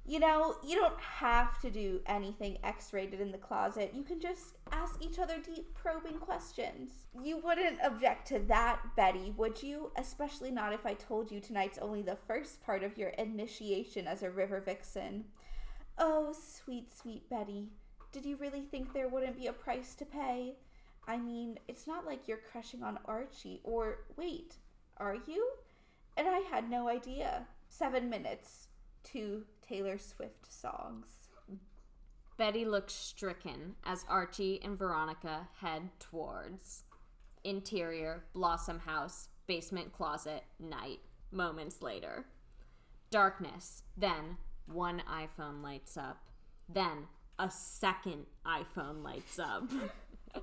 You 0.05 0.19
know, 0.19 0.55
you 0.65 0.75
don't 0.75 0.99
have 0.99 1.59
to 1.61 1.69
do 1.69 2.01
anything 2.07 2.57
X 2.63 2.93
rated 2.93 3.21
in 3.21 3.31
the 3.31 3.37
closet. 3.37 3.91
You 3.93 4.01
can 4.01 4.19
just 4.19 4.55
ask 4.71 4.95
each 5.01 5.19
other 5.19 5.35
deep, 5.37 5.75
probing 5.75 6.17
questions. 6.17 7.05
You 7.21 7.37
wouldn't 7.37 7.77
object 7.83 8.27
to 8.29 8.39
that, 8.47 8.79
Betty, 8.95 9.33
would 9.37 9.61
you? 9.61 9.91
Especially 9.97 10.49
not 10.49 10.73
if 10.73 10.85
I 10.85 10.95
told 10.95 11.31
you 11.31 11.39
tonight's 11.39 11.77
only 11.77 12.01
the 12.01 12.17
first 12.27 12.63
part 12.63 12.83
of 12.83 12.97
your 12.97 13.09
initiation 13.09 14.07
as 14.07 14.23
a 14.23 14.31
river 14.31 14.59
vixen. 14.59 15.25
Oh, 15.97 16.33
sweet, 16.33 16.89
sweet 16.91 17.29
Betty. 17.29 17.67
Did 18.11 18.25
you 18.25 18.37
really 18.37 18.61
think 18.61 18.93
there 18.93 19.07
wouldn't 19.07 19.37
be 19.37 19.47
a 19.47 19.53
price 19.53 19.93
to 19.95 20.05
pay? 20.05 20.55
I 21.07 21.17
mean, 21.17 21.59
it's 21.67 21.87
not 21.87 22.05
like 22.05 22.27
you're 22.27 22.37
crushing 22.51 22.83
on 22.83 22.99
Archie, 23.05 23.61
or 23.63 23.99
wait, 24.17 24.55
are 24.97 25.17
you? 25.27 25.51
And 26.17 26.27
I 26.27 26.39
had 26.51 26.69
no 26.69 26.87
idea. 26.87 27.47
Seven 27.69 28.09
minutes. 28.09 28.67
Two 29.03 29.43
Taylor 29.61 29.97
Swift 29.97 30.51
songs. 30.51 31.07
Betty 32.37 32.65
looks 32.65 32.93
stricken 32.93 33.75
as 33.85 34.05
Archie 34.09 34.61
and 34.63 34.77
Veronica 34.77 35.47
head 35.61 35.89
towards 35.99 36.83
interior 37.43 38.23
Blossom 38.33 38.79
House 38.79 39.29
basement 39.47 39.91
closet 39.93 40.43
night 40.59 40.99
moments 41.31 41.81
later. 41.81 42.25
Darkness. 43.11 43.83
Then 43.97 44.37
one 44.67 45.01
iPhone 45.09 45.63
lights 45.63 45.97
up. 45.97 46.29
Then 46.67 47.07
a 47.39 47.49
second 47.49 48.25
iPhone 48.45 49.01
lights 49.01 49.39
up. 49.39 49.63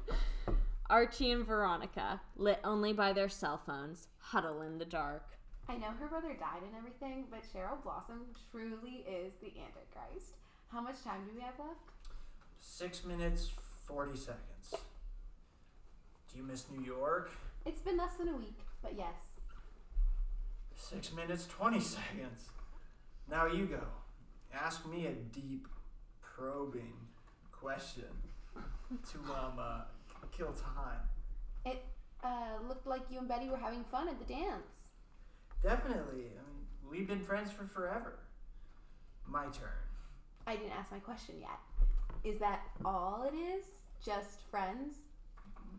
Archie 0.90 1.30
and 1.30 1.44
Veronica, 1.44 2.20
lit 2.36 2.58
only 2.64 2.92
by 2.92 3.12
their 3.12 3.28
cell 3.28 3.58
phones, 3.58 4.08
huddle 4.18 4.62
in 4.62 4.78
the 4.78 4.84
dark. 4.84 5.22
I 5.68 5.76
know 5.76 5.90
her 5.98 6.06
brother 6.06 6.32
died 6.32 6.62
and 6.64 6.74
everything, 6.76 7.24
but 7.30 7.42
Cheryl 7.42 7.82
Blossom 7.82 8.26
truly 8.50 9.04
is 9.08 9.34
the 9.34 9.48
Antichrist. 9.48 10.34
How 10.68 10.80
much 10.80 11.02
time 11.04 11.22
do 11.26 11.32
we 11.34 11.42
have 11.42 11.58
left? 11.58 11.80
Six 12.60 13.04
minutes, 13.04 13.50
40 13.86 14.16
seconds. 14.16 14.74
Do 16.32 16.38
you 16.38 16.44
miss 16.44 16.66
New 16.70 16.84
York? 16.84 17.30
It's 17.64 17.80
been 17.80 17.96
less 17.96 18.14
than 18.14 18.28
a 18.28 18.36
week, 18.36 18.58
but 18.82 18.94
yes. 18.96 19.40
Six 20.74 21.12
minutes, 21.12 21.46
20 21.46 21.80
seconds. 21.80 22.50
Now 23.28 23.46
you 23.46 23.66
go. 23.66 23.80
Ask 24.54 24.86
me 24.86 25.06
a 25.06 25.12
deep, 25.12 25.66
probing 26.36 26.92
question 27.52 28.04
to, 29.10 29.18
um, 29.32 29.58
uh, 29.58 29.80
kill 30.36 30.52
time. 30.52 31.00
It 31.64 31.82
uh, 32.22 32.58
looked 32.68 32.86
like 32.86 33.02
you 33.10 33.18
and 33.18 33.28
Betty 33.28 33.48
were 33.48 33.56
having 33.56 33.84
fun 33.84 34.08
at 34.08 34.18
the 34.18 34.24
dance. 34.32 34.92
Definitely. 35.62 36.24
I 36.38 36.42
mean, 36.46 36.66
we've 36.90 37.06
been 37.08 37.20
friends 37.20 37.50
for 37.50 37.64
forever. 37.66 38.18
My 39.26 39.44
turn. 39.46 39.70
I 40.46 40.56
didn't 40.56 40.72
ask 40.72 40.92
my 40.92 40.98
question 40.98 41.36
yet. 41.40 41.58
Is 42.22 42.38
that 42.38 42.60
all 42.84 43.28
it 43.32 43.36
is? 43.36 43.64
Just 44.04 44.40
friends? 44.50 44.94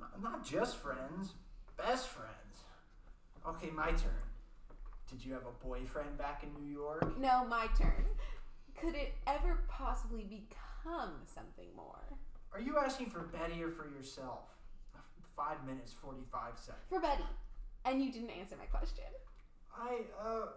N- 0.01 0.21
Not 0.23 0.43
just 0.45 0.77
friends, 0.77 1.33
best 1.77 2.07
friends. 2.07 2.33
Okay, 3.47 3.69
my 3.69 3.91
turn. 3.91 4.25
Did 5.09 5.23
you 5.23 5.33
have 5.33 5.43
a 5.43 5.65
boyfriend 5.65 6.17
back 6.17 6.43
in 6.43 6.49
New 6.61 6.69
York? 6.69 7.17
No, 7.17 7.45
my 7.45 7.67
turn. 7.79 8.05
Could 8.79 8.95
it 8.95 9.13
ever 9.25 9.63
possibly 9.67 10.23
become 10.23 11.13
something 11.25 11.67
more? 11.75 12.17
Are 12.53 12.61
you 12.61 12.77
asking 12.77 13.09
for 13.09 13.21
Betty 13.21 13.63
or 13.63 13.71
for 13.71 13.87
yourself? 13.89 14.49
Five 15.35 15.65
minutes, 15.65 15.93
45 15.93 16.57
seconds. 16.57 16.83
For 16.89 16.99
Betty. 16.99 17.23
And 17.85 18.03
you 18.03 18.11
didn't 18.11 18.31
answer 18.31 18.55
my 18.57 18.65
question. 18.65 19.05
I, 19.75 20.01
uh, 20.23 20.47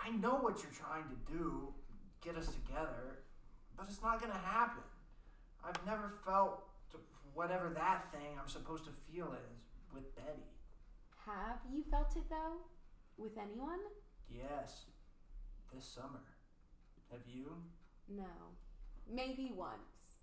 I 0.00 0.10
know 0.10 0.36
what 0.36 0.62
you're 0.62 0.72
trying 0.72 1.04
to 1.04 1.32
do, 1.32 1.74
get 2.22 2.36
us 2.36 2.46
together, 2.46 3.24
but 3.76 3.86
it's 3.88 4.02
not 4.02 4.20
gonna 4.20 4.34
happen. 4.34 4.82
I've 5.64 5.84
never 5.84 6.12
felt 6.24 6.62
whatever 7.34 7.70
that 7.70 8.10
thing 8.12 8.38
I'm 8.40 8.48
supposed 8.48 8.84
to 8.84 8.90
feel 8.90 9.32
is 9.32 9.60
with 9.94 10.14
Betty. 10.14 10.50
Have 11.26 11.58
you 11.72 11.84
felt 11.90 12.16
it 12.16 12.28
though? 12.28 12.58
With 13.16 13.36
anyone? 13.38 13.80
Yes, 14.28 14.86
this 15.72 15.84
summer. 15.84 16.22
Have 17.10 17.20
you? 17.26 17.52
No. 18.08 18.24
Maybe 19.12 19.52
once. 19.56 20.18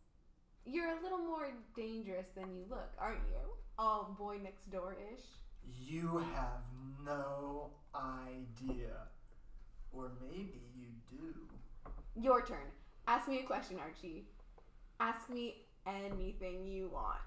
You're 0.66 0.98
a 0.98 1.02
little 1.02 1.20
more 1.20 1.48
dangerous 1.76 2.28
than 2.36 2.56
you 2.56 2.66
look, 2.70 2.92
aren't 3.00 3.28
you? 3.30 3.40
All 3.78 4.16
boy 4.18 4.38
next 4.44 4.72
door 4.72 4.96
ish. 5.14 5.24
You 5.64 6.24
have 6.34 6.64
no 7.06 7.72
idea. 7.96 9.08
Or 9.92 10.12
maybe 10.22 10.62
you 10.76 10.88
do. 11.10 11.34
Your 12.16 12.46
turn. 12.46 12.72
Ask 13.08 13.28
me 13.28 13.40
a 13.40 13.44
question, 13.44 13.78
Archie. 13.80 14.26
Ask 15.00 15.30
me 15.30 15.56
anything 15.86 16.66
you 16.66 16.90
want. 16.90 17.20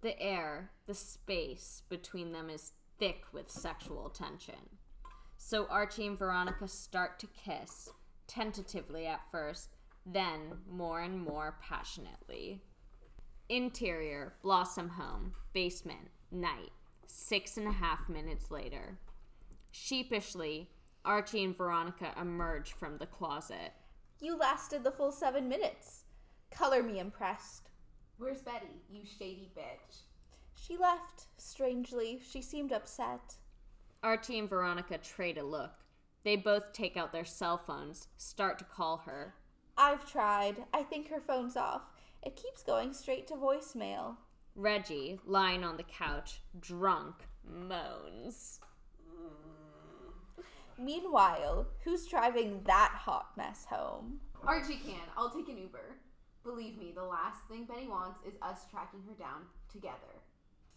The 0.00 0.20
air, 0.20 0.70
the 0.86 0.94
space 0.94 1.82
between 1.88 2.32
them 2.32 2.50
is 2.50 2.72
thick 2.98 3.22
with 3.32 3.50
sexual 3.50 4.10
tension. 4.10 4.78
So 5.36 5.66
Archie 5.70 6.06
and 6.06 6.18
Veronica 6.18 6.68
start 6.68 7.18
to 7.20 7.26
kiss, 7.26 7.90
tentatively 8.26 9.06
at 9.06 9.30
first, 9.30 9.70
then 10.06 10.58
more 10.70 11.00
and 11.00 11.20
more 11.20 11.56
passionately. 11.62 12.62
Interior, 13.48 14.34
Blossom 14.42 14.90
Home, 14.90 15.34
basement, 15.52 16.08
night, 16.30 16.72
six 17.06 17.56
and 17.56 17.66
a 17.66 17.72
half 17.72 18.08
minutes 18.08 18.50
later. 18.50 18.98
Sheepishly, 19.70 20.70
Archie 21.04 21.44
and 21.44 21.56
Veronica 21.56 22.14
emerge 22.20 22.72
from 22.72 22.96
the 22.98 23.06
closet. 23.06 23.72
You 24.20 24.36
lasted 24.36 24.84
the 24.84 24.90
full 24.90 25.12
seven 25.12 25.48
minutes. 25.48 26.04
Color 26.50 26.82
me 26.82 26.98
impressed. 26.98 27.68
Where's 28.16 28.40
Betty, 28.40 28.82
you 28.90 29.02
shady 29.04 29.50
bitch? 29.56 30.02
She 30.54 30.76
left. 30.76 31.26
Strangely, 31.36 32.20
she 32.26 32.40
seemed 32.40 32.72
upset. 32.72 33.34
Archie 34.02 34.38
and 34.38 34.48
Veronica 34.48 34.98
trade 34.98 35.36
a 35.36 35.42
look. 35.42 35.72
They 36.24 36.36
both 36.36 36.72
take 36.72 36.96
out 36.96 37.12
their 37.12 37.24
cell 37.24 37.58
phones, 37.58 38.08
start 38.16 38.58
to 38.58 38.64
call 38.64 39.02
her. 39.04 39.34
I've 39.76 40.10
tried. 40.10 40.64
I 40.72 40.82
think 40.82 41.08
her 41.10 41.20
phone's 41.20 41.56
off. 41.56 41.82
It 42.22 42.36
keeps 42.36 42.62
going 42.62 42.94
straight 42.94 43.26
to 43.28 43.34
voicemail. 43.34 44.16
Reggie, 44.56 45.20
lying 45.26 45.64
on 45.64 45.76
the 45.76 45.82
couch, 45.82 46.40
drunk, 46.58 47.16
moans. 47.46 48.60
Meanwhile, 50.78 51.66
who's 51.84 52.06
driving 52.06 52.62
that 52.64 52.92
hot 52.94 53.36
mess 53.36 53.66
home? 53.66 54.20
Archie 54.46 54.80
can. 54.84 55.00
I'll 55.16 55.30
take 55.30 55.48
an 55.48 55.58
Uber. 55.58 55.96
Believe 56.42 56.78
me, 56.78 56.92
the 56.94 57.04
last 57.04 57.40
thing 57.50 57.64
Benny 57.64 57.88
wants 57.88 58.20
is 58.26 58.34
us 58.40 58.66
tracking 58.70 59.00
her 59.06 59.14
down 59.14 59.42
together. 59.70 60.22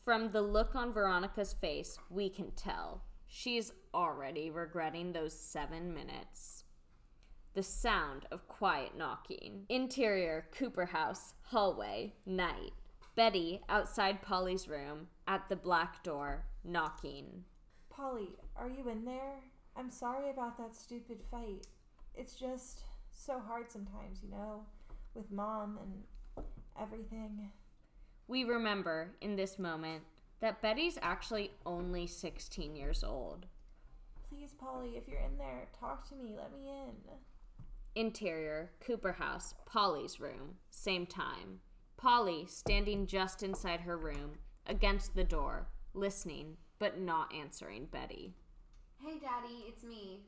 From 0.03 0.31
the 0.31 0.41
look 0.41 0.75
on 0.75 0.93
Veronica's 0.93 1.53
face, 1.53 1.97
we 2.09 2.29
can 2.29 2.51
tell 2.51 3.03
she's 3.27 3.71
already 3.93 4.49
regretting 4.49 5.11
those 5.11 5.33
seven 5.33 5.93
minutes. 5.93 6.63
The 7.53 7.63
sound 7.63 8.25
of 8.31 8.47
quiet 8.47 8.97
knocking. 8.97 9.65
Interior, 9.69 10.47
Cooper 10.51 10.85
House, 10.85 11.33
hallway, 11.43 12.13
night. 12.25 12.73
Betty 13.15 13.61
outside 13.67 14.21
Polly's 14.21 14.67
room, 14.67 15.07
at 15.27 15.49
the 15.49 15.55
black 15.55 16.03
door, 16.03 16.45
knocking. 16.63 17.43
Polly, 17.89 18.29
are 18.55 18.69
you 18.69 18.89
in 18.89 19.05
there? 19.05 19.41
I'm 19.75 19.89
sorry 19.89 20.29
about 20.29 20.57
that 20.59 20.75
stupid 20.75 21.17
fight. 21.31 21.65
It's 22.13 22.35
just 22.35 22.81
so 23.11 23.39
hard 23.39 23.71
sometimes, 23.71 24.19
you 24.23 24.29
know, 24.29 24.61
with 25.15 25.31
mom 25.31 25.79
and 25.81 26.43
everything. 26.79 27.49
We 28.27 28.43
remember, 28.43 29.15
in 29.19 29.35
this 29.35 29.57
moment, 29.57 30.03
that 30.39 30.61
Betty's 30.61 30.97
actually 31.01 31.51
only 31.65 32.07
16 32.07 32.75
years 32.75 33.03
old. 33.03 33.45
Please, 34.29 34.53
Polly, 34.57 34.91
if 34.95 35.07
you're 35.07 35.19
in 35.19 35.37
there, 35.37 35.67
talk 35.79 36.07
to 36.09 36.15
me. 36.15 36.35
Let 36.37 36.51
me 36.51 36.69
in. 36.69 36.95
Interior, 37.95 38.71
Cooper 38.79 39.13
House, 39.13 39.55
Polly's 39.65 40.19
room, 40.19 40.55
same 40.69 41.05
time. 41.05 41.61
Polly 41.97 42.45
standing 42.47 43.07
just 43.07 43.41
inside 43.41 43.79
her 43.81 43.97
room, 43.97 44.33
against 44.67 45.15
the 45.15 45.23
door, 45.23 45.67
listening, 45.95 46.57
but 46.77 46.99
not 46.99 47.33
answering 47.33 47.87
Betty. 47.91 48.35
Hey, 49.03 49.17
Daddy, 49.19 49.65
it's 49.67 49.83
me. 49.83 50.19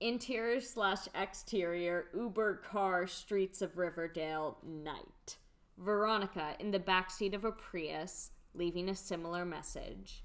Interior 0.00 0.60
slash 0.60 1.06
exterior, 1.14 2.06
Uber 2.14 2.62
car, 2.68 3.06
streets 3.06 3.62
of 3.62 3.76
Riverdale, 3.76 4.58
night. 4.66 5.36
Veronica 5.78 6.56
in 6.58 6.70
the 6.70 6.80
backseat 6.80 7.34
of 7.34 7.44
a 7.44 7.52
Prius, 7.52 8.30
leaving 8.54 8.88
a 8.88 8.94
similar 8.96 9.44
message. 9.44 10.24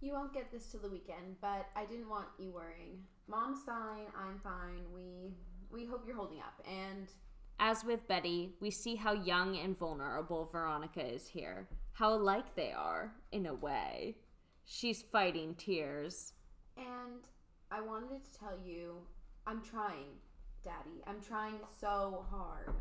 You 0.00 0.12
won't 0.12 0.32
get 0.32 0.50
this 0.52 0.66
till 0.70 0.80
the 0.80 0.88
weekend, 0.90 1.36
but 1.40 1.66
I 1.74 1.84
didn't 1.84 2.08
want 2.08 2.28
you 2.38 2.52
worrying. 2.52 3.02
Mom's 3.26 3.62
fine, 3.64 4.06
I'm 4.16 4.38
fine. 4.38 4.84
We 4.94 5.34
we 5.70 5.84
hope 5.86 6.04
you're 6.06 6.16
holding 6.16 6.38
up. 6.38 6.64
And 6.66 7.08
As 7.60 7.84
with 7.84 8.06
Betty, 8.08 8.54
we 8.60 8.70
see 8.70 8.94
how 8.96 9.12
young 9.12 9.56
and 9.56 9.76
vulnerable 9.76 10.46
Veronica 10.46 11.04
is 11.04 11.26
here, 11.28 11.68
how 11.92 12.14
alike 12.14 12.54
they 12.54 12.72
are, 12.72 13.12
in 13.32 13.44
a 13.46 13.54
way. 13.54 14.16
She's 14.64 15.02
fighting 15.02 15.54
tears. 15.56 16.32
and 16.76 17.24
I 17.70 17.80
wanted 17.80 18.22
to 18.24 18.38
tell 18.38 18.56
you 18.64 18.98
I'm 19.46 19.62
trying, 19.62 20.16
Daddy. 20.64 21.02
I'm 21.06 21.20
trying 21.20 21.58
so 21.80 22.24
hard. 22.30 22.74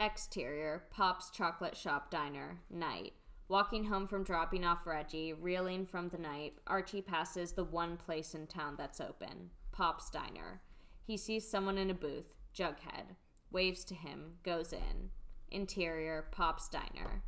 Exterior, 0.00 0.84
Pop's 0.90 1.30
Chock'lit 1.30 1.74
Shoppe 1.74 2.10
Diner, 2.10 2.58
night. 2.70 3.12
Walking 3.52 3.84
home 3.84 4.06
from 4.06 4.24
dropping 4.24 4.64
off 4.64 4.86
Reggie, 4.86 5.34
reeling 5.34 5.84
from 5.84 6.08
the 6.08 6.16
night, 6.16 6.54
Archie 6.66 7.02
passes 7.02 7.52
the 7.52 7.64
one 7.64 7.98
place 7.98 8.34
in 8.34 8.46
town 8.46 8.76
that's 8.78 8.98
open 8.98 9.50
Pop's 9.72 10.08
Diner. 10.08 10.62
He 11.06 11.18
sees 11.18 11.46
someone 11.46 11.76
in 11.76 11.90
a 11.90 11.94
booth, 11.94 12.32
Jughead, 12.56 13.14
waves 13.50 13.84
to 13.84 13.94
him, 13.94 14.36
goes 14.42 14.72
in. 14.72 15.10
Interior, 15.50 16.28
Pop's 16.32 16.66
Diner. 16.70 17.24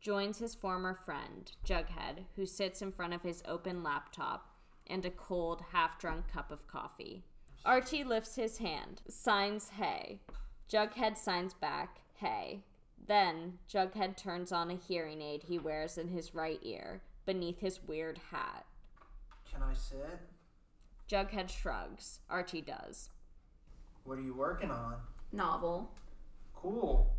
Joins 0.00 0.38
his 0.38 0.54
former 0.54 0.94
friend, 0.94 1.50
Jughead, 1.66 2.26
who 2.36 2.46
sits 2.46 2.80
in 2.80 2.92
front 2.92 3.12
of 3.12 3.22
his 3.22 3.42
open 3.44 3.82
laptop 3.82 4.46
and 4.86 5.04
a 5.04 5.10
cold, 5.10 5.60
half 5.72 5.98
drunk 5.98 6.28
cup 6.32 6.52
of 6.52 6.68
coffee. 6.68 7.24
Archie 7.64 8.04
lifts 8.04 8.36
his 8.36 8.58
hand, 8.58 9.02
signs 9.08 9.70
hey. 9.70 10.20
Jughead 10.70 11.18
signs 11.18 11.52
back, 11.52 11.98
hey. 12.14 12.62
Then, 13.06 13.58
Jughead 13.68 14.16
turns 14.16 14.52
on 14.52 14.70
a 14.70 14.76
hearing 14.76 15.20
aid 15.20 15.44
he 15.44 15.58
wears 15.58 15.98
in 15.98 16.08
his 16.08 16.34
right 16.34 16.60
ear, 16.62 17.02
beneath 17.26 17.58
his 17.58 17.82
weird 17.82 18.20
hat. 18.30 18.64
Can 19.50 19.62
I 19.62 19.74
sit? 19.74 20.20
Jughead 21.10 21.50
shrugs. 21.50 22.20
Archie 22.30 22.62
does. 22.62 23.10
What 24.04 24.18
are 24.18 24.22
you 24.22 24.34
working 24.34 24.70
on? 24.70 24.94
Novel. 25.32 25.90
Cool. 26.54 27.12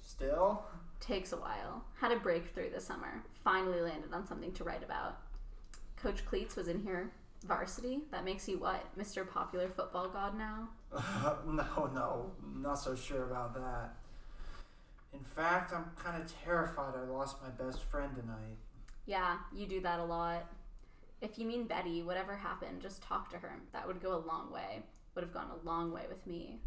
Still? 0.00 0.64
Takes 1.00 1.32
a 1.32 1.36
while. 1.36 1.84
Had 2.00 2.12
a 2.12 2.16
breakthrough 2.16 2.70
this 2.70 2.86
summer. 2.86 3.22
Finally 3.44 3.80
landed 3.80 4.12
on 4.12 4.26
something 4.26 4.52
to 4.52 4.64
write 4.64 4.82
about. 4.82 5.18
Coach 5.96 6.24
Kleats 6.24 6.56
was 6.56 6.68
in 6.68 6.82
here. 6.82 7.10
Varsity? 7.46 8.00
That 8.10 8.24
makes 8.24 8.48
you 8.48 8.58
what? 8.58 8.84
Mr. 8.98 9.28
Popular 9.28 9.68
Football 9.68 10.08
God 10.08 10.36
now? 10.36 10.68
no, 11.46 11.90
no, 11.94 12.32
not 12.54 12.78
so 12.78 12.94
sure 12.94 13.24
about 13.24 13.54
that. 13.54 13.94
In 15.12 15.20
fact, 15.20 15.72
I'm 15.72 15.90
kind 15.96 16.22
of 16.22 16.32
terrified 16.44 16.94
I 16.96 17.04
lost 17.10 17.36
my 17.42 17.48
best 17.50 17.82
friend 17.84 18.14
tonight. 18.14 18.58
Yeah, 19.06 19.38
you 19.54 19.66
do 19.66 19.80
that 19.80 20.00
a 20.00 20.04
lot. 20.04 20.50
If 21.20 21.38
you 21.38 21.46
mean 21.46 21.66
Betty, 21.66 22.02
whatever 22.02 22.36
happened, 22.36 22.82
just 22.82 23.02
talk 23.02 23.30
to 23.30 23.38
her. 23.38 23.56
That 23.72 23.86
would 23.86 24.02
go 24.02 24.14
a 24.14 24.22
long 24.26 24.52
way. 24.52 24.82
Would 25.14 25.24
have 25.24 25.34
gone 25.34 25.50
a 25.50 25.66
long 25.66 25.92
way 25.92 26.02
with 26.08 26.26
me. 26.26 26.60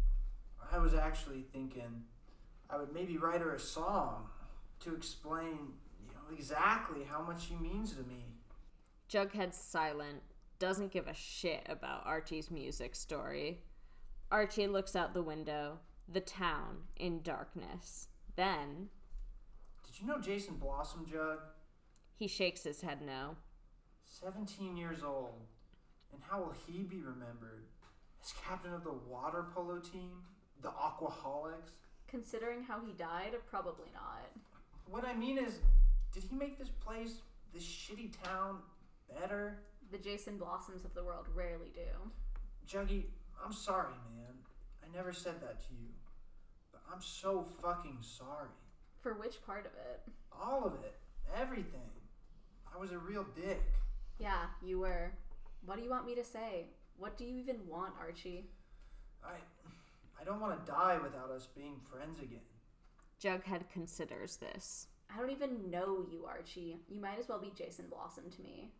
I 0.70 0.78
was 0.78 0.94
actually 0.94 1.44
thinking 1.52 2.04
I 2.68 2.76
would 2.76 2.92
maybe 2.92 3.16
write 3.16 3.40
her 3.40 3.54
a 3.54 3.60
song, 3.60 4.28
to 4.80 4.94
explain, 4.94 5.74
you 6.04 6.12
know, 6.12 6.36
exactly 6.36 7.04
how 7.04 7.22
much 7.22 7.48
she 7.48 7.54
means 7.54 7.92
to 7.92 8.02
me. 8.02 8.24
Jughead's 9.08 9.56
silent, 9.56 10.22
doesn't 10.58 10.90
give 10.90 11.06
a 11.06 11.14
shit 11.14 11.66
about 11.68 12.06
Archie's 12.06 12.50
music 12.50 12.94
story. 12.94 13.60
Archie 14.30 14.66
looks 14.66 14.96
out 14.96 15.12
the 15.14 15.22
window, 15.22 15.78
the 16.08 16.20
town 16.20 16.78
in 16.96 17.22
darkness. 17.22 18.08
Then 18.36 18.88
Did 19.86 20.00
you 20.00 20.06
know 20.06 20.20
Jason 20.20 20.54
Blossom, 20.56 21.06
Jug? 21.10 21.38
he 22.16 22.28
shakes 22.28 22.62
his 22.62 22.80
head 22.82 23.00
no. 23.02 23.36
17 24.04 24.76
years 24.76 25.02
old. 25.02 25.46
And 26.12 26.20
how 26.28 26.38
will 26.40 26.54
he 26.66 26.82
be 26.82 26.98
remembered? 27.02 27.64
As 28.22 28.32
captain 28.46 28.72
of 28.72 28.84
the 28.84 28.92
water 28.92 29.46
polo 29.54 29.78
team? 29.80 30.22
The 30.62 30.68
Aquaholics? 30.68 31.72
Considering 32.06 32.62
how 32.62 32.80
he 32.84 32.92
died, 32.92 33.32
probably 33.50 33.88
not. 33.94 34.30
What 34.86 35.04
I 35.04 35.14
mean 35.14 35.38
is, 35.38 35.58
did 36.12 36.22
he 36.24 36.36
make 36.36 36.58
this 36.58 36.68
place, 36.68 37.14
this 37.52 37.64
shitty 37.64 38.12
town, 38.22 38.58
better? 39.18 39.58
The 39.90 39.98
Jason 39.98 40.36
Blossoms 40.36 40.84
of 40.84 40.94
the 40.94 41.02
world 41.02 41.26
rarely 41.34 41.72
do. 41.74 42.10
Juggy, 42.68 43.04
I'm 43.44 43.52
sorry, 43.52 43.94
man. 44.14 44.34
I 44.84 44.94
never 44.94 45.12
said 45.12 45.40
that 45.40 45.60
to 45.60 45.74
you. 45.74 45.88
But 46.92 46.96
I'm 46.96 47.02
so 47.02 47.46
fucking 47.62 47.98
sorry. 48.00 48.48
For 49.00 49.14
which 49.14 49.44
part 49.46 49.66
of 49.66 49.72
it? 49.72 50.02
All 50.30 50.64
of 50.64 50.74
it. 50.74 50.94
Everything. 51.34 51.90
I 52.74 52.78
was 52.78 52.92
a 52.92 52.98
real 52.98 53.24
dick. 53.34 53.62
Yeah, 54.18 54.44
you 54.62 54.80
were. 54.80 55.12
What 55.64 55.78
do 55.78 55.84
you 55.84 55.90
want 55.90 56.06
me 56.06 56.14
to 56.14 56.24
say? 56.24 56.66
What 56.98 57.16
do 57.16 57.24
you 57.24 57.38
even 57.38 57.56
want, 57.66 57.94
Archie? 57.98 58.50
I 59.24 59.36
I 60.20 60.24
don't 60.24 60.40
want 60.40 60.64
to 60.64 60.70
die 60.70 60.98
without 61.02 61.30
us 61.30 61.48
being 61.56 61.80
friends 61.90 62.18
again. 62.18 62.40
Jughead 63.22 63.68
considers 63.72 64.36
this. 64.36 64.88
I 65.12 65.18
don't 65.18 65.30
even 65.30 65.70
know 65.70 66.04
you, 66.10 66.26
Archie. 66.26 66.80
You 66.88 67.00
might 67.00 67.18
as 67.18 67.28
well 67.28 67.40
be 67.40 67.52
Jason 67.56 67.86
Blossom 67.88 68.24
to 68.30 68.42
me. 68.42 68.72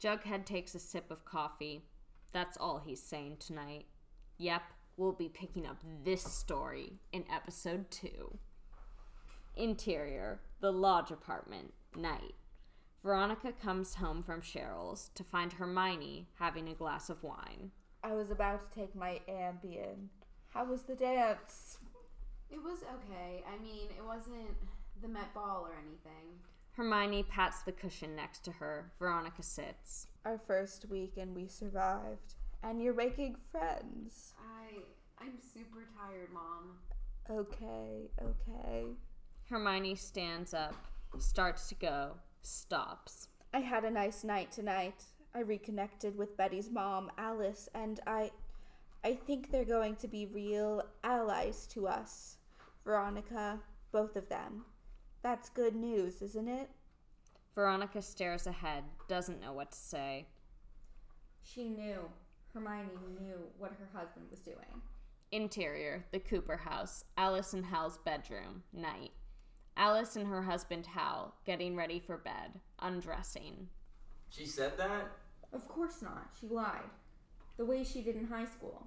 Jughead 0.00 0.44
takes 0.44 0.74
a 0.74 0.80
sip 0.80 1.10
of 1.10 1.24
coffee. 1.24 1.84
That's 2.32 2.56
all 2.56 2.82
he's 2.84 3.02
saying 3.02 3.38
tonight. 3.38 3.86
Yep, 4.38 4.62
we'll 4.96 5.12
be 5.12 5.28
picking 5.28 5.66
up 5.66 5.78
this 6.04 6.22
story 6.22 6.94
in 7.12 7.24
episode 7.32 7.90
2. 7.90 8.38
Interior, 9.56 10.40
the 10.60 10.72
lodge 10.72 11.10
apartment, 11.10 11.72
night. 11.96 12.34
Veronica 13.02 13.52
comes 13.52 13.96
home 13.96 14.22
from 14.22 14.40
Cheryl's 14.40 15.10
to 15.14 15.24
find 15.24 15.52
Hermione 15.52 16.28
having 16.38 16.68
a 16.68 16.74
glass 16.74 17.10
of 17.10 17.22
wine. 17.22 17.72
I 18.04 18.14
was 18.14 18.30
about 18.30 18.70
to 18.70 18.80
take 18.80 18.94
my 18.94 19.20
Ambien. 19.28 20.08
How 20.54 20.64
was 20.64 20.82
the 20.82 20.94
dance? 20.94 21.78
It 22.50 22.62
was 22.62 22.82
okay. 22.82 23.42
I 23.46 23.62
mean, 23.62 23.88
it 23.96 24.04
wasn't 24.06 24.56
the 25.00 25.08
Met 25.08 25.32
Ball 25.34 25.66
or 25.68 25.74
anything. 25.74 26.28
Hermione 26.72 27.24
pats 27.24 27.62
the 27.62 27.72
cushion 27.72 28.14
next 28.16 28.44
to 28.44 28.52
her. 28.52 28.92
Veronica 28.98 29.42
sits. 29.42 30.06
Our 30.24 30.38
first 30.38 30.88
week 30.88 31.14
and 31.16 31.34
we 31.34 31.46
survived. 31.48 32.34
And 32.62 32.80
you're 32.80 32.94
making 32.94 33.36
friends. 33.50 34.34
I 34.38 34.78
I'm 35.18 35.38
super 35.40 35.86
tired, 35.96 36.28
mom. 36.32 36.78
Okay, 37.30 38.10
okay. 38.20 38.86
Hermione 39.48 39.94
stands 39.94 40.54
up, 40.54 40.74
starts 41.18 41.68
to 41.68 41.74
go, 41.74 42.12
stops. 42.42 43.28
I 43.54 43.60
had 43.60 43.84
a 43.84 43.90
nice 43.90 44.24
night 44.24 44.50
tonight. 44.50 45.04
I 45.34 45.40
reconnected 45.40 46.16
with 46.16 46.36
Betty's 46.36 46.70
mom, 46.70 47.10
Alice, 47.18 47.68
and 47.74 48.00
I 48.06 48.30
I 49.04 49.14
think 49.14 49.50
they're 49.50 49.64
going 49.64 49.96
to 49.96 50.08
be 50.08 50.26
real 50.26 50.82
allies 51.02 51.66
to 51.68 51.88
us. 51.88 52.36
Veronica, 52.84 53.60
both 53.90 54.16
of 54.16 54.28
them. 54.28 54.64
That's 55.22 55.48
good 55.48 55.74
news, 55.74 56.22
isn't 56.22 56.48
it? 56.48 56.70
Veronica 57.54 58.00
stares 58.00 58.46
ahead, 58.46 58.84
doesn't 59.08 59.40
know 59.40 59.52
what 59.52 59.72
to 59.72 59.78
say. 59.78 60.26
She 61.42 61.68
knew. 61.68 62.10
Hermione 62.52 62.90
knew 63.20 63.36
what 63.58 63.72
her 63.78 63.98
husband 63.98 64.26
was 64.30 64.40
doing. 64.40 64.82
Interior, 65.30 66.04
the 66.12 66.18
Cooper 66.18 66.58
house, 66.58 67.04
Alice 67.16 67.54
and 67.54 67.64
Hal's 67.64 67.98
bedroom, 67.98 68.62
night. 68.72 69.12
Alice 69.76 70.16
and 70.16 70.26
her 70.26 70.42
husband 70.42 70.86
Hal 70.86 71.34
getting 71.46 71.74
ready 71.74 71.98
for 71.98 72.18
bed, 72.18 72.60
undressing. 72.78 73.68
She 74.28 74.44
said 74.44 74.76
that? 74.76 75.10
Of 75.52 75.66
course 75.68 76.02
not. 76.02 76.30
She 76.38 76.46
lied. 76.46 76.90
The 77.56 77.64
way 77.64 77.84
she 77.84 78.02
did 78.02 78.16
in 78.16 78.26
high 78.26 78.44
school. 78.44 78.86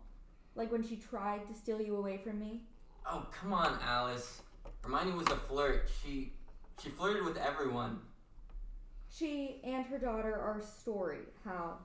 Like 0.55 0.71
when 0.71 0.87
she 0.87 0.95
tried 0.95 1.47
to 1.47 1.53
steal 1.55 1.81
you 1.81 1.95
away 1.95 2.17
from 2.17 2.39
me. 2.39 2.61
Oh, 3.07 3.27
come 3.31 3.53
on, 3.53 3.79
Alice. 3.83 4.41
Hermione 4.81 5.13
was 5.13 5.27
a 5.27 5.37
flirt. 5.37 5.89
She 6.03 6.33
she 6.81 6.89
flirted 6.89 7.23
with 7.25 7.37
everyone. 7.37 7.99
She 9.11 9.61
and 9.63 9.85
her 9.85 9.97
daughter 9.97 10.35
are 10.35 10.59
a 10.59 10.63
story, 10.63 11.19
Hal. 11.43 11.79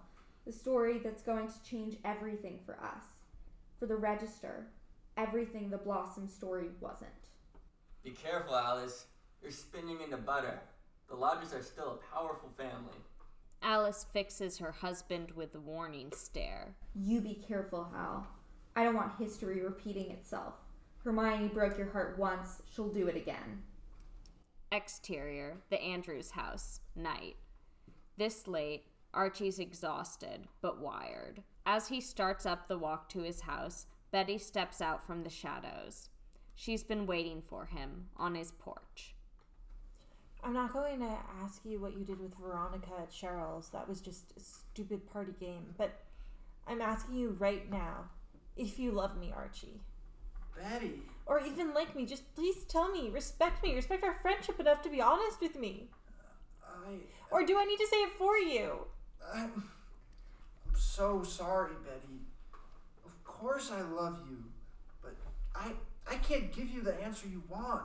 The 0.51 0.59
story 0.59 0.99
that's 0.99 1.23
going 1.23 1.47
to 1.47 1.63
change 1.63 1.99
everything 2.05 2.59
for 2.67 2.75
us. 2.83 3.05
For 3.79 3.87
the 3.87 3.95
register. 3.95 4.67
Everything 5.17 5.71
the 5.71 5.79
Blossom 5.79 6.27
story 6.27 6.71
wasn't. 6.81 7.09
Be 8.03 8.11
careful, 8.11 8.57
Alice. 8.57 9.07
You're 9.41 9.53
spinning 9.53 10.01
into 10.03 10.17
butter. 10.17 10.59
The 11.09 11.15
Lodges 11.15 11.55
are 11.55 11.63
still 11.63 12.01
a 12.01 12.13
powerful 12.13 12.49
family. 12.57 12.99
Alice 13.63 14.05
fixes 14.13 14.59
her 14.59 14.73
husband 14.73 15.31
with 15.37 15.55
a 15.55 15.61
warning 15.61 16.11
stare. 16.17 16.75
You 16.97 17.21
be 17.21 17.35
careful, 17.47 17.87
Hal. 17.95 18.27
I 18.75 18.83
don't 18.83 18.97
want 18.97 19.21
history 19.21 19.61
repeating 19.61 20.11
itself. 20.11 20.55
Hermione 21.05 21.47
broke 21.47 21.79
your 21.79 21.91
heart 21.91 22.19
once, 22.19 22.61
she'll 22.75 22.89
do 22.89 23.07
it 23.07 23.15
again. 23.15 23.63
Exterior, 24.73 25.59
the 25.71 25.81
Andrews 25.81 26.33
house, 26.33 26.81
night. 26.97 27.37
This 28.17 28.49
late, 28.49 28.90
Archie's 29.13 29.59
exhausted, 29.59 30.47
but 30.61 30.81
wired. 30.81 31.43
As 31.67 31.89
he 31.89 32.01
starts 32.01 32.47
up 32.47 32.69
the 32.69 32.79
walk 32.79 33.09
to 33.11 33.23
his 33.23 33.43
house, 33.43 33.87
Betty 34.11 34.39
steps 34.39 34.81
out 34.81 35.05
from 35.07 35.23
the 35.23 35.31
shadows. 35.31 36.09
She's 36.55 36.83
been 36.83 37.07
waiting 37.07 37.43
for 37.43 37.67
him 37.67 38.09
on 38.17 38.35
his 38.35 38.53
porch. 38.53 39.15
I'm 40.43 40.53
not 40.55 40.73
going 40.73 41.01
to 41.01 41.17
ask 41.43 41.63
you 41.65 41.79
what 41.79 41.97
you 41.97 42.05
did 42.05 42.21
with 42.21 42.35
Veronica 42.35 42.93
at 42.99 43.11
Cheryl's. 43.11 43.69
That 43.71 43.89
was 43.89 44.01
just 44.01 44.33
a 44.37 44.41
stupid 44.41 45.11
party 45.11 45.33
game. 45.39 45.75
But 45.77 46.01
I'm 46.67 46.81
asking 46.81 47.17
you 47.17 47.37
right 47.39 47.71
now 47.71 48.11
if 48.57 48.79
you 48.79 48.91
love 48.93 49.19
me, 49.19 49.33
Archie. 49.35 49.81
Betty, 50.57 51.03
Or 51.27 51.41
even 51.41 51.73
like 51.73 51.95
me. 51.95 52.07
Just 52.07 52.35
please 52.35 52.65
tell 52.65 52.91
me. 52.91 53.11
Respect 53.11 53.63
me. 53.63 53.75
Respect 53.75 54.05
our 54.05 54.15
friendship 54.21 54.59
enough 54.61 54.83
to 54.83 54.91
be 54.91 55.01
honest 55.01 55.41
with 55.41 55.59
me. 55.59 55.89
I 56.63 56.97
Or 57.31 57.45
do 57.45 57.59
I 57.59 57.65
need 57.65 57.79
to 57.79 57.87
say 57.87 57.97
it 57.99 58.13
for 58.13 58.37
you? 58.37 58.87
I'm, 59.33 59.65
I'm 60.67 60.75
so 60.75 61.23
sorry, 61.23 61.73
Betty. 61.85 62.21
Of 63.05 63.25
course 63.25 63.71
I 63.73 63.81
love 63.83 64.21
you, 64.29 64.45
but 65.03 65.15
I 65.55 65.73
I 66.11 66.17
can't 66.17 66.53
give 66.53 66.71
you 66.71 66.83
the 66.83 67.01
answer 67.03 67.29
you 67.29 67.43
want. 67.49 67.83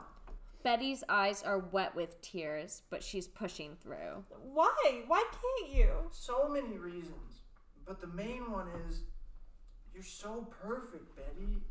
Betty's 0.64 1.04
eyes 1.08 1.44
are 1.44 1.60
wet 1.60 1.96
with 1.96 2.20
tears, 2.22 2.82
but 2.90 3.04
she's 3.04 3.28
pushing 3.28 3.76
through. 3.76 4.24
Why? 4.52 5.04
Why 5.08 5.24
can't 5.32 5.72
you? 5.72 5.90
So 6.12 6.50
many 6.50 6.78
reasons, 6.78 7.42
but 7.86 8.02
the 8.02 8.08
main 8.08 8.52
one 8.52 8.68
is 8.88 9.02
you're 9.94 10.04
so 10.04 10.48
perfect, 10.62 11.16
Betty. 11.16 11.62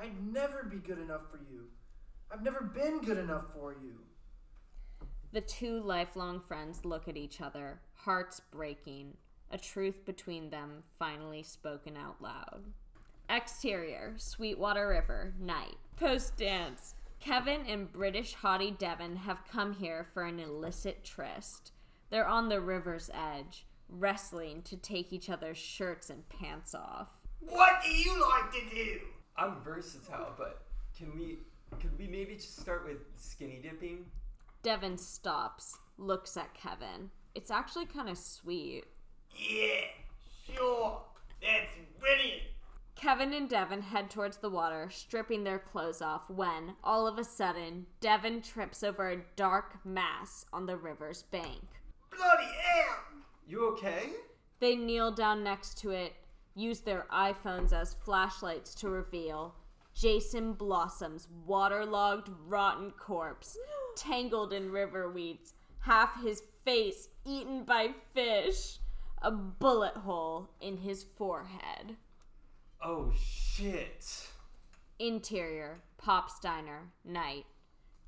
I'd 0.00 0.32
never 0.32 0.62
be 0.64 0.78
good 0.78 0.98
enough 0.98 1.30
for 1.30 1.38
you. 1.52 1.66
I've 2.32 2.42
never 2.42 2.62
been 2.62 3.00
good 3.00 3.18
enough 3.18 3.44
for 3.54 3.72
you. 3.72 3.94
The 5.32 5.40
two 5.42 5.80
lifelong 5.80 6.40
friends 6.40 6.84
look 6.84 7.06
at 7.06 7.16
each 7.16 7.40
other, 7.40 7.80
hearts 7.94 8.40
breaking, 8.50 9.16
a 9.50 9.58
truth 9.58 10.04
between 10.06 10.48
them 10.48 10.84
finally 10.98 11.42
spoken 11.42 11.96
out 11.96 12.22
loud. 12.22 12.64
Exterior, 13.28 14.14
Sweetwater 14.16 14.88
River, 14.88 15.34
night. 15.38 15.76
Post 15.96 16.38
dance. 16.38 16.94
Kevin 17.20 17.66
and 17.66 17.92
British 17.92 18.36
hottie 18.36 18.76
Devin 18.76 19.16
have 19.16 19.46
come 19.50 19.74
here 19.74 20.06
for 20.14 20.22
an 20.24 20.40
illicit 20.40 21.04
tryst. 21.04 21.72
They're 22.08 22.26
on 22.26 22.48
the 22.48 22.60
river's 22.60 23.10
edge, 23.12 23.66
wrestling 23.88 24.62
to 24.62 24.76
take 24.76 25.12
each 25.12 25.28
other's 25.28 25.58
shirts 25.58 26.08
and 26.08 26.26
pants 26.30 26.74
off. 26.74 27.08
What 27.40 27.82
do 27.84 27.90
you 27.90 28.24
like 28.30 28.50
to 28.52 28.74
do? 28.74 29.00
I'm 29.36 29.60
versatile, 29.62 30.32
but 30.38 30.62
can 30.96 31.14
we 31.14 31.38
could 31.80 31.98
we 31.98 32.06
maybe 32.06 32.34
just 32.34 32.58
start 32.58 32.86
with 32.86 32.98
skinny 33.16 33.60
dipping? 33.62 34.06
Devin 34.62 34.98
stops, 34.98 35.78
looks 35.96 36.36
at 36.36 36.54
Kevin. 36.54 37.10
It's 37.34 37.50
actually 37.50 37.86
kind 37.86 38.08
of 38.08 38.18
sweet. 38.18 38.84
Yeah, 39.32 39.80
sure. 40.54 41.02
That's 41.40 41.76
brilliant. 42.00 42.42
Kevin 42.96 43.32
and 43.32 43.48
Devin 43.48 43.82
head 43.82 44.10
towards 44.10 44.38
the 44.38 44.50
water, 44.50 44.88
stripping 44.90 45.44
their 45.44 45.60
clothes 45.60 46.02
off 46.02 46.28
when, 46.28 46.74
all 46.82 47.06
of 47.06 47.16
a 47.16 47.22
sudden, 47.22 47.86
Devin 48.00 48.42
trips 48.42 48.82
over 48.82 49.08
a 49.08 49.22
dark 49.36 49.78
mass 49.84 50.44
on 50.52 50.66
the 50.66 50.76
river's 50.76 51.22
bank. 51.22 51.62
Bloody 52.10 52.50
hell! 52.60 52.96
You 53.46 53.68
okay? 53.68 54.10
They 54.58 54.74
kneel 54.74 55.12
down 55.12 55.44
next 55.44 55.78
to 55.78 55.90
it, 55.90 56.14
use 56.56 56.80
their 56.80 57.06
iPhones 57.12 57.72
as 57.72 57.94
flashlights 57.94 58.74
to 58.76 58.88
reveal 58.88 59.54
Jason 59.94 60.52
Blossom's 60.52 61.28
waterlogged, 61.46 62.30
rotten 62.46 62.90
corpse, 62.90 63.56
tangled 63.98 64.52
in 64.52 64.70
river 64.70 65.10
weeds, 65.10 65.54
half 65.80 66.22
his 66.22 66.42
face 66.64 67.08
eaten 67.24 67.64
by 67.64 67.90
fish, 68.14 68.78
a 69.20 69.30
bullet 69.30 69.94
hole 69.94 70.48
in 70.60 70.78
his 70.78 71.02
forehead. 71.02 71.96
Oh 72.80 73.12
shit. 73.20 74.28
Interior, 74.98 75.80
Pop's 75.96 76.38
Diner, 76.38 76.92
night. 77.04 77.46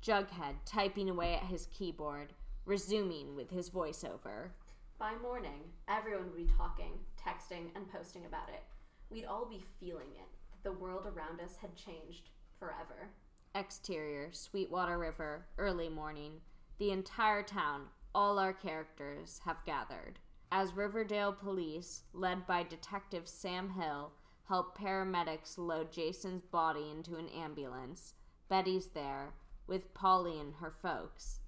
Jughead 0.01 0.55
typing 0.65 1.09
away 1.09 1.35
at 1.35 1.43
his 1.43 1.67
keyboard, 1.67 2.33
resuming 2.65 3.35
with 3.35 3.51
his 3.51 3.69
voiceover. 3.69 4.49
By 4.97 5.13
morning, 5.21 5.61
everyone 5.87 6.25
would 6.25 6.37
be 6.37 6.53
talking, 6.57 6.93
texting, 7.19 7.69
and 7.75 7.91
posting 7.91 8.25
about 8.25 8.49
it. 8.49 8.63
We'd 9.09 9.25
all 9.25 9.45
be 9.45 9.63
feeling 9.79 10.09
it. 10.15 10.27
The 10.63 10.71
world 10.71 11.05
around 11.05 11.41
us 11.41 11.57
had 11.57 11.75
changed 11.75 12.29
forever. 12.57 13.09
Exterior, 13.53 14.29
Sweetwater 14.31 14.97
River, 14.97 15.45
early 15.57 15.89
morning. 15.89 16.41
The 16.77 16.91
entire 16.91 17.43
town, 17.43 17.87
all 18.15 18.39
our 18.39 18.53
characters, 18.53 19.41
have 19.45 19.65
gathered. 19.65 20.19
As 20.51 20.73
Riverdale 20.73 21.33
police, 21.33 22.03
led 22.13 22.47
by 22.47 22.63
Detective 22.63 23.27
Sam 23.27 23.71
Hill, 23.71 24.11
help 24.47 24.77
paramedics 24.77 25.57
load 25.57 25.91
Jason's 25.91 26.41
body 26.41 26.89
into 26.89 27.15
an 27.15 27.29
ambulance, 27.29 28.13
Betty's 28.49 28.87
there, 28.87 29.33
with 29.67 29.93
Polly 29.93 30.39
and 30.39 30.55
her 30.55 30.71
folks. 30.71 31.39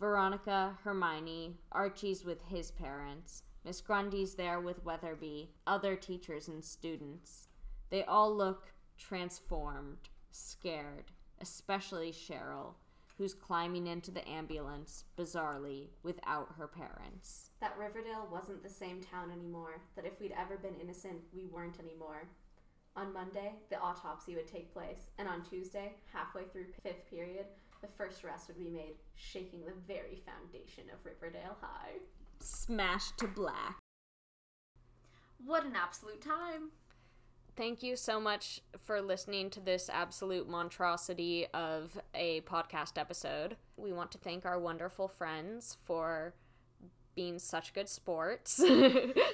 Veronica, 0.00 0.78
Hermione, 0.82 1.58
Archie's 1.70 2.24
with 2.24 2.42
his 2.44 2.70
parents, 2.70 3.42
Miss 3.64 3.80
Grundy's 3.80 4.34
there 4.34 4.60
with 4.60 4.84
Weatherbee, 4.84 5.50
other 5.66 5.94
teachers 5.94 6.48
and 6.48 6.64
students. 6.64 7.48
They 7.90 8.02
all 8.04 8.34
look 8.34 8.72
transformed, 8.98 10.08
scared, 10.32 11.12
especially 11.42 12.12
Cheryl, 12.12 12.74
who's 13.18 13.34
climbing 13.34 13.86
into 13.86 14.10
the 14.10 14.26
ambulance, 14.28 15.04
bizarrely, 15.18 15.88
without 16.02 16.54
her 16.56 16.66
parents. 16.66 17.50
That 17.60 17.76
Riverdale 17.78 18.28
wasn't 18.32 18.62
the 18.62 18.70
same 18.70 19.02
town 19.02 19.30
anymore, 19.30 19.82
that 19.96 20.06
if 20.06 20.18
we'd 20.20 20.34
ever 20.38 20.56
been 20.56 20.80
innocent, 20.80 21.20
we 21.34 21.46
weren't 21.46 21.78
anymore. 21.78 22.28
On 22.96 23.12
Monday, 23.12 23.54
the 23.70 23.78
autopsy 23.78 24.34
would 24.34 24.46
take 24.46 24.72
place, 24.72 25.10
and 25.18 25.28
on 25.28 25.42
Tuesday, 25.42 25.94
halfway 26.12 26.44
through 26.44 26.66
fifth 26.82 27.08
period, 27.10 27.46
the 27.80 27.88
first 27.96 28.24
arrest 28.24 28.48
would 28.48 28.58
be 28.58 28.70
made, 28.70 28.94
shaking 29.14 29.60
the 29.60 29.72
very 29.86 30.22
foundation 30.24 30.84
of 30.92 31.04
Riverdale 31.04 31.56
High. 31.60 31.98
Smashed 32.40 33.18
to 33.18 33.26
black. 33.26 33.78
What 35.44 35.64
an 35.64 35.74
absolute 35.74 36.22
time! 36.22 36.70
Thank 37.54 37.82
you 37.82 37.96
so 37.96 38.18
much 38.18 38.60
for 38.78 39.02
listening 39.02 39.50
to 39.50 39.60
this 39.60 39.90
absolute 39.92 40.48
monstrosity 40.48 41.46
of 41.52 42.00
a 42.14 42.40
podcast 42.42 42.96
episode. 42.98 43.56
We 43.76 43.92
want 43.92 44.10
to 44.12 44.18
thank 44.18 44.46
our 44.46 44.58
wonderful 44.58 45.06
friends 45.06 45.76
for 45.84 46.32
being 47.14 47.38
such 47.38 47.74
good 47.74 47.90
sports. 47.90 48.58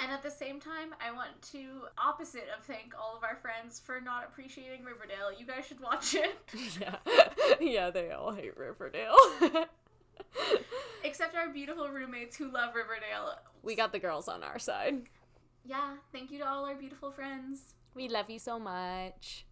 And 0.00 0.12
at 0.12 0.22
the 0.22 0.30
same 0.30 0.58
time, 0.58 0.94
I 1.04 1.12
want 1.12 1.40
to 1.52 1.82
opposite 1.98 2.46
of 2.56 2.64
thank 2.64 2.94
all 2.98 3.16
of 3.16 3.22
our 3.22 3.36
friends 3.36 3.78
for 3.84 4.00
not 4.00 4.24
appreciating 4.24 4.84
Riverdale. 4.84 5.30
You 5.38 5.46
guys 5.46 5.66
should 5.66 5.80
watch 5.80 6.14
it. 6.14 6.36
yeah. 6.80 6.96
yeah, 7.60 7.90
they 7.90 8.10
all 8.10 8.32
hate 8.32 8.56
Riverdale. 8.56 9.14
Except 11.04 11.36
our 11.36 11.50
beautiful 11.50 11.88
roommates 11.88 12.36
who 12.36 12.50
love 12.50 12.74
Riverdale. 12.74 13.38
we 13.62 13.76
got 13.76 13.92
the 13.92 13.98
girls 13.98 14.28
on 14.28 14.42
our 14.42 14.58
side. 14.58 15.02
Yeah, 15.64 15.96
thank 16.12 16.30
you 16.30 16.38
to 16.38 16.48
all 16.48 16.64
our 16.64 16.74
beautiful 16.74 17.10
friends. 17.10 17.74
We 17.94 18.08
love 18.08 18.30
you 18.30 18.38
so 18.38 18.58
much. 18.58 19.46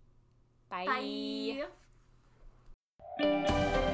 Bye. 0.70 1.64
Bye. 3.18 3.92